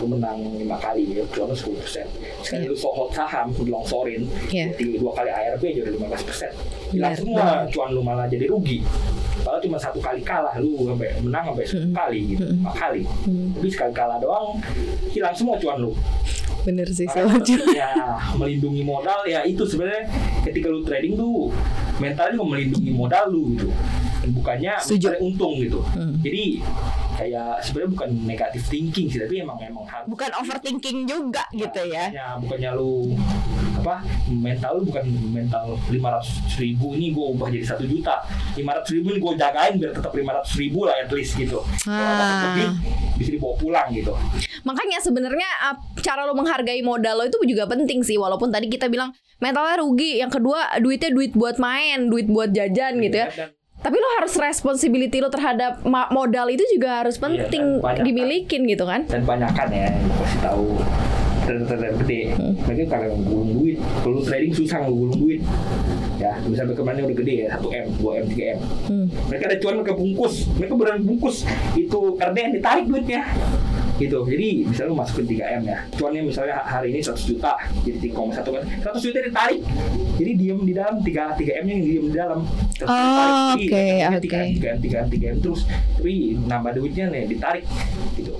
Lu 0.00 0.06
menang 0.12 0.44
lima 0.60 0.76
kali 0.76 1.08
ya 1.16 1.24
cuan 1.32 1.48
lu 1.48 1.56
sepuluh 1.56 1.80
persen. 1.80 2.04
Sekali 2.44 2.68
lu 2.68 2.76
hold 2.76 3.16
saham 3.16 3.48
lu 3.56 3.64
longsorin 3.72 4.28
tiga 4.52 4.96
dua 5.00 5.12
kali 5.16 5.30
ARB 5.32 5.62
jadi 5.72 5.88
lima 5.88 6.12
belas 6.12 6.20
persen. 6.20 6.52
Hilang 6.92 7.16
semua 7.16 7.64
cuan 7.72 7.88
lu 7.96 8.04
malah 8.04 8.28
jadi 8.28 8.52
rugi 8.52 8.84
Padahal 9.36 9.58
cuma 9.58 9.76
satu 9.76 9.98
kali 9.98 10.20
kalah 10.20 10.54
lu 10.56 10.84
sampai 10.84 11.10
menang 11.18 11.44
sampai 11.50 11.64
sepuluh 11.64 11.90
kali 11.92 12.20
gitu, 12.30 12.44
lima 12.46 12.70
kali. 12.70 13.02
Tapi 13.50 13.68
sekali 13.68 13.92
kalah 13.92 14.18
doang 14.18 14.60
hilang 15.10 15.34
semua 15.34 15.56
cuan 15.56 15.78
lu. 15.80 15.92
Bener 16.62 16.88
sih 16.88 17.04
tetap 17.04 17.44
ya 17.70 17.92
melindungi 18.34 18.80
modal 18.80 19.20
ya 19.24 19.44
itu 19.44 19.60
sebenarnya 19.64 20.08
ketika 20.42 20.68
lu 20.68 20.80
trading 20.80 21.12
tuh 21.12 21.52
mentalnya 21.98 22.32
juga 22.32 22.46
melindungi 22.48 22.88
modal 22.88 23.24
lu 23.28 23.52
gitu 23.52 23.68
bukannya 24.24 24.72
Setuju. 24.80 25.20
untung 25.20 25.60
gitu 25.60 25.84
Hmm. 25.92 26.16
jadi 26.24 26.56
kayak 27.14 27.62
sebenarnya 27.62 27.90
bukan 27.92 28.10
negatif 28.22 28.62
thinking 28.66 29.06
sih 29.06 29.18
tapi 29.18 29.38
emang 29.38 29.56
emang 29.60 29.84
harus 29.84 30.06
Bukan 30.06 30.30
overthinking 30.34 30.98
juga 31.04 31.46
gitu 31.50 31.82
ya. 31.86 32.10
ya 32.10 32.26
bukannya 32.36 32.70
lu 32.72 33.14
apa 33.76 34.00
mental 34.26 34.78
lu 34.78 34.88
bukan 34.88 35.04
mental 35.28 35.78
500 35.86 35.94
ribu 36.56 36.92
ini 36.92 37.10
gue 37.10 37.26
ubah 37.30 37.48
jadi 37.48 37.66
satu 37.66 37.84
juta 37.84 38.22
500 38.54 38.94
ribu 38.94 39.06
ini 39.08 39.18
gue 39.18 39.32
jagain 39.36 39.74
biar 39.76 39.92
tetap 39.92 40.10
500 40.10 40.22
ribu 40.56 40.78
lah 40.84 40.94
at 40.96 41.10
least 41.10 41.34
gitu 41.34 41.58
kalau 41.80 42.02
Ah. 42.14 42.50
lebih 42.50 42.66
bisa 43.14 43.30
dibawa 43.30 43.54
pulang 43.54 43.88
gitu 43.90 44.12
Makanya 44.64 44.96
sebenarnya 44.98 45.44
cara 46.00 46.24
lo 46.24 46.32
menghargai 46.32 46.80
modal 46.80 47.14
lo 47.14 47.24
itu 47.24 47.36
juga 47.44 47.64
penting 47.64 48.00
sih 48.00 48.16
walaupun 48.16 48.48
tadi 48.48 48.66
kita 48.66 48.88
bilang 48.88 49.12
mentalnya 49.36 49.76
rugi, 49.78 50.16
yang 50.16 50.32
kedua 50.32 50.72
duitnya 50.78 51.12
duit 51.12 51.32
buat 51.32 51.58
main, 51.58 52.08
duit 52.08 52.24
buat 52.24 52.48
jajan 52.48 52.96
gitu 52.98 53.16
ya. 53.18 53.28
Dan- 53.28 53.52
Tapi 53.84 53.96
lo 54.00 54.08
harus 54.16 54.32
responsibility 54.40 55.20
lo 55.20 55.28
terhadap 55.28 55.84
modal 55.84 56.48
itu 56.48 56.64
juga 56.72 57.04
harus 57.04 57.20
penting 57.20 57.76
dan 57.76 57.84
banyak 57.84 58.00
kan. 58.00 58.06
dimilikin 58.08 58.60
gitu 58.64 58.84
kan. 58.88 59.04
dan 59.04 59.28
banyakan 59.28 59.68
ya 59.68 59.92
kasih 59.92 60.40
tahu. 60.40 60.80
Trader-trader 61.44 61.92
gede. 62.00 62.32
Mereka 62.64 62.88
kagak 62.88 63.12
ngegulung 63.12 63.60
duit 63.60 63.76
kalau 64.00 64.16
lu 64.16 64.22
trading 64.24 64.56
susah 64.56 64.80
ngegulung 64.88 65.18
duit. 65.20 65.44
Ya 66.16 66.32
misalnya 66.48 66.72
kemarin 66.72 67.04
udah 67.04 67.18
gede 67.20 67.34
ya 67.44 67.60
1 67.60 67.60
m 67.60 67.88
2 68.00 68.20
m 68.24 68.26
3 68.32 68.56
m. 68.56 68.58
Hmm. 68.88 69.06
mereka 69.28 69.44
ada 69.52 69.56
cuan 69.60 69.74
mereka 69.76 69.92
bungkus 69.92 70.34
mereka 70.56 70.72
beneran 70.72 71.04
bungkus. 71.04 71.36
Itu 71.76 72.16
yang 72.16 72.56
ditarik 72.56 72.88
duitnya 72.88 73.28
gitu. 73.94 74.26
Jadi 74.26 74.66
misalnya 74.66 74.90
lu 74.90 74.98
masukin 74.98 75.26
3 75.26 75.58
m 75.60 75.62
ya. 75.64 75.78
Cuannya 75.94 76.22
misalnya 76.22 76.56
hari 76.62 76.90
ini 76.90 77.00
100 77.00 77.30
juta 77.30 77.52
jadi 77.82 77.98
3,1 78.10 78.42
kan. 78.42 78.62
100 78.90 79.06
juta 79.06 79.18
ditarik. 79.22 79.60
Jadi 80.14 80.30
diem 80.34 80.60
di 80.62 80.72
dalam 80.74 80.96
3 81.00 81.34
3 81.34 81.60
m 81.62 81.64
nya 81.64 81.72
yang 81.74 81.84
diem 81.84 82.04
di 82.10 82.16
dalam. 82.16 82.40
100 82.74 82.84
Oh, 82.84 82.90
ditarik. 82.90 83.54
oke, 83.54 83.84
Iya, 83.84 84.08
oke. 84.10 84.20
3 84.26 84.34
m 84.34 84.50
3 84.52 84.74
m 84.74 84.78
3 84.78 84.98
m 84.98 85.08
3 85.08 85.34
m. 85.34 85.36
Terus 85.40 85.60
tapi 85.94 86.14
nambah 86.44 86.72
duitnya 86.74 87.04
nih 87.08 87.22
ditarik. 87.30 87.64
Gitu. 88.14 88.34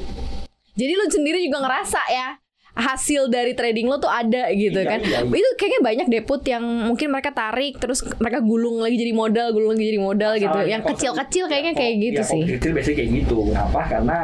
Jadi 0.74 0.92
lo 0.98 1.06
sendiri 1.06 1.38
juga 1.38 1.62
ngerasa 1.62 2.00
ya 2.10 2.28
hasil 2.74 3.30
dari 3.30 3.54
trading 3.54 3.86
lo 3.86 4.02
tuh 4.02 4.10
ada 4.10 4.50
gitu 4.50 4.82
Iya, 4.82 4.90
kan. 4.90 4.98
iya, 4.98 5.18
iya. 5.22 5.30
Itu 5.30 5.48
kayaknya 5.54 5.80
banyak 5.80 6.06
deput 6.10 6.42
yang 6.42 6.64
mungkin 6.90 7.14
mereka 7.14 7.30
tarik 7.30 7.78
terus 7.78 8.02
mereka 8.18 8.42
gulung 8.42 8.82
lagi 8.82 8.98
jadi 8.98 9.14
modal, 9.14 9.54
gulung 9.54 9.78
lagi 9.78 9.94
jadi 9.94 10.00
modal 10.02 10.32
gitu. 10.42 10.50
Masalahnya 10.50 10.74
Yang 10.74 10.84
kecil-kecil 10.90 11.44
kayaknya 11.46 11.72
ya, 11.72 11.78
kayak 11.78 11.94
gitu 12.02 12.20
ya, 12.20 12.30
sih. 12.34 12.42
Kecil 12.58 12.70
biasanya 12.74 12.96
kayak 12.98 13.10
gitu. 13.14 13.36
Kenapa? 13.46 13.80
Karena 13.86 14.16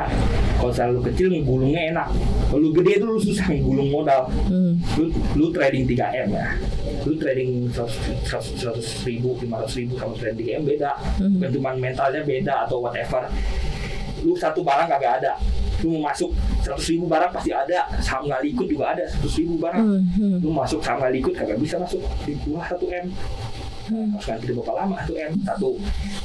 kalau 0.58 0.72
selalu 0.74 0.98
kecil 1.14 1.26
ngegulungnya 1.30 1.80
enak. 1.94 2.08
Kalau 2.50 2.58
lu 2.58 2.70
gede 2.74 2.90
itu 2.98 3.06
lu 3.06 3.20
susah 3.22 3.46
ngegulung 3.46 3.88
modal. 3.94 4.22
Hmm. 4.50 4.72
Lu, 4.98 5.04
lu 5.38 5.46
trading 5.54 5.84
3 5.86 6.26
m 6.26 6.30
ya. 6.34 6.46
Lu 7.06 7.12
trading 7.14 7.50
100, 7.70 8.26
100, 8.26 8.66
100 8.66 9.06
ribu, 9.06 9.38
500 9.38 9.78
ribu 9.78 9.94
sama 9.94 10.12
trading 10.18 10.42
3 10.42 10.58
m 10.58 10.62
beda. 10.66 10.92
Hmm. 11.22 11.38
Cuma 11.54 11.70
mentalnya 11.78 12.22
beda 12.26 12.66
atau 12.66 12.82
whatever. 12.82 13.30
Lu 14.26 14.34
satu 14.34 14.66
barang 14.66 14.90
kagak 14.90 15.22
ada. 15.22 15.38
Lu 15.80 15.96
mau 15.96 16.08
masuk 16.08 16.30
100 16.60 16.76
ribu 16.90 17.04
barang 17.06 17.30
pasti 17.30 17.50
ada. 17.50 17.78
Saham 17.98 18.26
nggak 18.26 18.40
ikut 18.46 18.66
juga 18.66 18.92
ada 18.92 19.04
100 19.04 19.40
ribu 19.40 19.54
barang. 19.56 19.84
Hmm, 19.84 20.02
hmm. 20.14 20.36
Lu 20.40 20.50
masuk 20.50 20.80
saham 20.80 21.00
nggak 21.00 21.18
ikut 21.18 21.32
kagak 21.32 21.58
bisa 21.58 21.76
masuk 21.76 22.00
di 22.22 22.32
bawah 22.42 22.66
1 22.66 22.84
m. 23.00 23.06
Hmm. 23.90 24.06
Harus 24.14 24.26
nanti 24.28 24.44
berapa 24.50 24.72
lama 24.76 24.96
1 25.02 25.16
m? 25.16 25.32
Satu. 25.42 25.70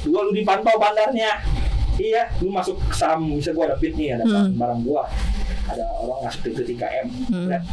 Dua 0.02 0.20
lu 0.22 0.32
dipantau 0.32 0.76
bandarnya. 0.76 1.32
iya 1.96 2.28
lu 2.44 2.52
masuk 2.52 2.76
saham 2.92 3.24
bisa 3.32 3.56
gua 3.56 3.64
ada 3.66 3.80
nih 3.80 4.12
ada 4.12 4.24
Hmm. 4.28 4.52
barang 4.52 4.84
gua 4.84 5.08
ada 5.64 5.80
orang 5.96 6.28
ngasih 6.28 6.52
itu 6.52 6.76
3 6.76 6.84
m 6.92 7.08
Hmm. 7.32 7.48
lihat 7.48 7.64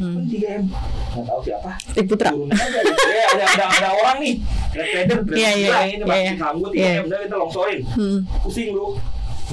Hmm. 0.00 0.24
3 0.24 0.56
m 0.56 0.64
nggak 1.12 1.24
tahu 1.28 1.40
siapa 1.44 1.70
Putra. 2.00 2.32
turun 2.32 2.48
aja 2.48 2.80
gitu 2.80 3.08
ya 3.20 3.24
ada 3.28 3.44
ada 3.44 3.64
ada 3.68 3.88
orang 3.92 4.16
nih 4.24 4.34
trader 4.72 5.20
trader 5.20 5.36
Iya, 5.36 5.50
iya, 5.52 5.68
gila, 5.68 5.78
iya, 5.84 5.92
ini 5.92 6.04
masih 6.08 6.24
iya. 6.24 6.32
saham 6.40 6.54
gua 6.56 6.70
3 6.72 6.80
Iya. 6.80 6.88
m 6.88 7.04
udah 7.04 7.18
kita 7.20 7.36
longsorin 7.36 7.80
Hmm. 7.92 8.18
pusing 8.40 8.68
lu 8.72 8.86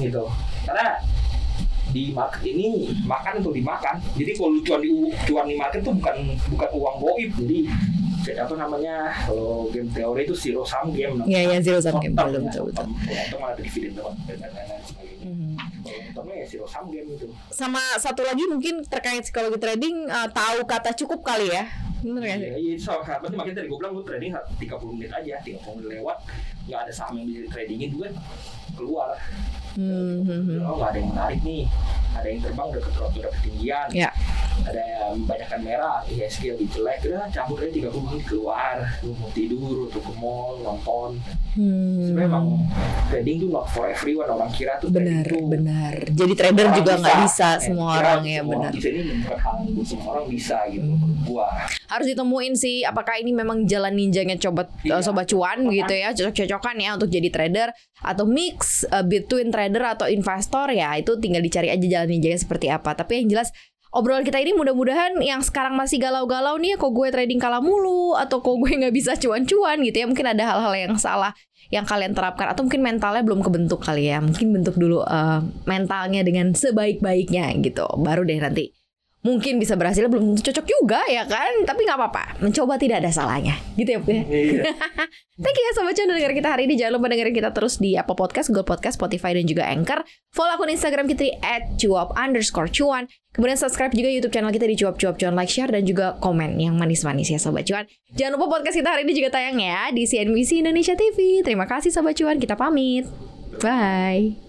gitu 0.00 0.24
karena 0.64 0.86
di 1.96 2.12
market 2.12 2.44
ini 2.44 2.92
makan 3.08 3.40
untuk 3.40 3.56
dimakan 3.56 3.96
jadi 4.20 4.36
kalau 4.36 4.52
cuan 4.60 4.80
di 4.84 4.90
cuan 5.24 5.44
di 5.48 5.56
market 5.56 5.80
tuh 5.80 5.96
bukan 5.96 6.16
bukan 6.52 6.68
uang 6.76 6.96
goib 7.00 7.30
jadi 7.40 7.58
apa 8.34 8.54
namanya 8.58 9.14
kalau 9.22 9.70
game 9.70 9.86
teori 9.94 10.26
itu 10.26 10.34
zero 10.34 10.66
sum 10.66 10.90
game. 10.90 11.22
Iya, 11.30 11.40
iya, 11.46 11.58
zero 11.62 11.78
sum 11.78 12.02
game. 12.02 12.10
Betul, 12.10 12.42
ya, 12.42 12.50
betul, 12.50 12.62
betul. 12.74 12.86
itu 12.90 13.36
malah 13.38 13.54
ada 13.54 13.62
dividen 13.62 13.92
dan 13.94 14.50
lain-lain 14.50 14.82
sebagainya 14.82 15.14
Mhm. 15.26 15.54
ya 16.26 16.44
zero 16.50 16.66
sum 16.66 16.90
game 16.90 17.06
itu 17.14 17.30
Sama 17.54 17.78
satu 18.02 18.26
lagi 18.26 18.42
mungkin 18.50 18.82
terkait 18.82 19.22
psikologi 19.22 19.62
trading 19.62 20.10
uh, 20.10 20.26
tahu 20.34 20.66
kata 20.66 20.90
cukup 20.98 21.22
kali 21.22 21.54
ya. 21.54 21.70
Bener 22.02 22.22
gak 22.22 22.38
sih? 22.38 22.50
Iya, 22.50 22.58
iya, 22.60 22.74
so, 22.76 22.98
penting 23.02 23.38
makanya 23.40 23.56
tadi 23.62 23.66
gue 23.72 23.78
bilang 23.80 23.94
lu 23.96 24.02
trading 24.04 24.30
30 24.34 24.94
menit 24.94 25.10
aja, 25.10 25.34
30 25.42 25.76
menit 25.80 25.88
lewat, 25.98 26.18
nggak 26.68 26.80
ada 26.86 26.92
saham 26.92 27.18
yang 27.18 27.26
bisa 27.26 27.40
di 27.42 27.48
tradingin 27.50 27.88
juga 27.94 28.08
keluar. 28.76 29.16
Hmm, 29.76 30.24
hmm, 30.24 30.42
hmm. 30.48 30.60
Oh, 30.64 30.80
nggak 30.80 30.88
ada 30.88 30.98
yang 30.98 31.10
menarik 31.12 31.40
nih, 31.44 31.62
ada 32.16 32.26
yang 32.32 32.40
terbang 32.40 32.66
udah 32.72 32.82
keterot 32.88 33.12
udah 33.12 33.32
ketinggian, 33.36 33.88
Ya. 33.92 34.10
Ada 34.62 34.80
yang 34.80 35.20
banyakkan 35.22 35.60
merah, 35.60 36.00
ISG 36.06 36.54
lebih 36.54 36.68
jelek, 36.70 37.04
udah 37.04 37.28
cabut 37.28 37.60
aja 37.60 37.70
30 37.70 37.92
menit 38.02 38.24
keluar, 38.24 38.76
lu 39.00 39.12
mau 39.14 39.28
tidur, 39.30 39.86
atau 39.86 40.00
ke 40.00 40.12
mall, 40.14 40.54
nonton. 40.58 41.10
Hmm. 41.52 42.00
Sebenarnya 42.02 42.28
emang 42.28 42.46
trading 43.06 43.36
tuh 43.38 43.48
not 43.50 43.66
for 43.66 43.84
everyone, 43.86 44.28
orang 44.28 44.50
kira 44.50 44.76
tuh 44.76 44.88
benar 44.88 45.24
tuh 45.24 45.46
benar 45.46 45.94
jadi 46.06 46.32
trader 46.34 46.66
orang 46.66 46.76
juga 46.76 46.92
nggak 46.96 47.16
bisa 47.24 47.48
Eh, 47.48 47.62
semua 47.62 47.88
kira 47.92 48.00
orang 48.06 48.22
ya 48.22 48.36
semua 48.36 48.52
benar 48.52 48.70
bisa 48.72 48.88
ini 48.88 49.02
bukan 49.16 49.38
hal 49.38 49.54
yang 49.58 49.86
semua 49.86 50.08
orang 50.12 50.26
bisa 50.28 50.56
gitu 50.68 50.84
Hmm. 50.86 50.92
menurut 50.96 51.20
gua. 51.24 51.48
harus 51.86 52.06
ditemuin 52.06 52.54
sih 52.54 52.76
apakah 52.82 53.14
ini 53.16 53.32
memang 53.32 53.64
jalan 53.64 53.92
ninjanya 53.92 54.36
coba 54.38 54.68
Iya. 54.82 54.98
uh, 54.98 55.02
sobat 55.02 55.26
cuan 55.26 55.64
gitu 55.66 55.90
ya 55.90 56.12
cocok-cocokan 56.12 56.76
ya 56.76 56.90
untuk 56.92 57.08
jadi 57.08 57.28
trader 57.28 57.68
atau 57.98 58.24
mix 58.24 58.84
uh, 58.86 59.00
between 59.00 59.48
trader 59.48 59.82
atau 59.86 60.06
investor 60.06 60.68
ya 60.70 60.92
itu 60.94 61.16
tinggal 61.16 61.40
dicari 61.40 61.68
aja 61.68 61.82
jalan 61.82 62.08
ninjanya 62.10 62.36
seperti 62.36 62.68
apa 62.68 62.92
tapi 62.92 63.22
yang 63.22 63.32
jelas 63.32 63.48
obrolan 63.96 64.22
kita 64.22 64.36
ini 64.36 64.52
mudah-mudahan 64.52 65.16
yang 65.24 65.40
sekarang 65.40 65.72
masih 65.72 65.96
galau-galau 65.96 66.60
nih 66.60 66.76
kok 66.76 66.92
gue 66.92 67.08
trading 67.08 67.40
kalah 67.40 67.64
mulu 67.64 68.12
atau 68.12 68.44
kok 68.44 68.56
gue 68.60 68.76
nggak 68.76 68.92
bisa 68.92 69.16
cuan-cuan 69.16 69.80
gitu 69.80 70.04
ya. 70.04 70.06
Mungkin 70.06 70.26
ada 70.36 70.44
hal-hal 70.44 70.74
yang 70.76 70.94
salah 71.00 71.32
yang 71.72 71.82
kalian 71.82 72.14
terapkan 72.14 72.52
atau 72.52 72.62
mungkin 72.62 72.84
mentalnya 72.84 73.24
belum 73.24 73.40
kebentuk 73.40 73.80
kali 73.80 74.12
ya. 74.12 74.20
Mungkin 74.20 74.52
bentuk 74.52 74.76
dulu 74.76 75.02
uh, 75.02 75.40
mentalnya 75.64 76.20
dengan 76.20 76.52
sebaik-baiknya 76.52 77.56
gitu. 77.64 77.88
Baru 77.98 78.22
deh 78.22 78.38
nanti 78.38 78.70
mungkin 79.24 79.58
bisa 79.58 79.74
berhasil 79.74 80.06
belum 80.06 80.34
tentu 80.34 80.50
cocok 80.52 80.66
juga 80.66 81.00
ya 81.10 81.26
kan? 81.26 81.64
Tapi 81.66 81.80
nggak 81.86 81.98
apa-apa. 81.98 82.24
Mencoba 82.42 82.78
tidak 82.78 83.02
ada 83.02 83.10
salahnya. 83.10 83.58
Gitu 83.74 83.96
ya 83.96 83.98
Bu 83.98 84.10
ya? 84.12 84.22
Iya. 84.22 84.62
Thank 85.42 85.56
you 85.60 85.64
ya 85.68 85.72
Sobat 85.76 85.92
Cuan 85.98 86.08
dengerin 86.08 86.36
kita 86.40 86.48
hari 86.48 86.62
ini. 86.64 86.74
Jangan 86.80 86.92
lupa 86.96 87.06
dengerin 87.12 87.34
kita 87.36 87.50
terus 87.52 87.76
di 87.76 87.92
Apple 87.98 88.16
Podcast, 88.16 88.48
Google 88.48 88.64
Podcast, 88.64 88.96
Spotify, 88.96 89.36
dan 89.36 89.44
juga 89.44 89.68
Anchor. 89.68 90.00
Follow 90.32 90.56
akun 90.56 90.72
Instagram 90.72 91.04
kita 91.10 91.28
di 91.28 91.32
@cuap 91.84 92.16
underscore 92.16 92.72
cuan. 92.72 93.04
Kemudian 93.36 93.60
subscribe 93.60 93.92
juga 93.92 94.08
YouTube 94.08 94.32
channel 94.32 94.48
kita 94.48 94.64
di 94.64 94.76
Cuap 94.80 94.96
Cuap 94.96 95.20
Cuan. 95.20 95.36
Like, 95.36 95.52
share, 95.52 95.68
dan 95.68 95.84
juga 95.84 96.16
komen 96.24 96.56
yang 96.56 96.80
manis-manis 96.80 97.28
ya 97.28 97.36
Sobat 97.36 97.68
Cuan. 97.68 97.84
Jangan 98.16 98.40
lupa 98.40 98.56
podcast 98.56 98.80
kita 98.80 98.88
hari 98.88 99.04
ini 99.04 99.12
juga 99.12 99.28
tayang 99.28 99.60
ya 99.60 99.92
Di 99.92 100.08
CNBC 100.08 100.64
Indonesia 100.64 100.96
TV 100.96 101.44
Terima 101.44 101.68
kasih 101.68 101.92
Sobat 101.92 102.16
Cuan, 102.16 102.40
kita 102.40 102.56
pamit. 102.56 103.04
Bye 103.60 104.45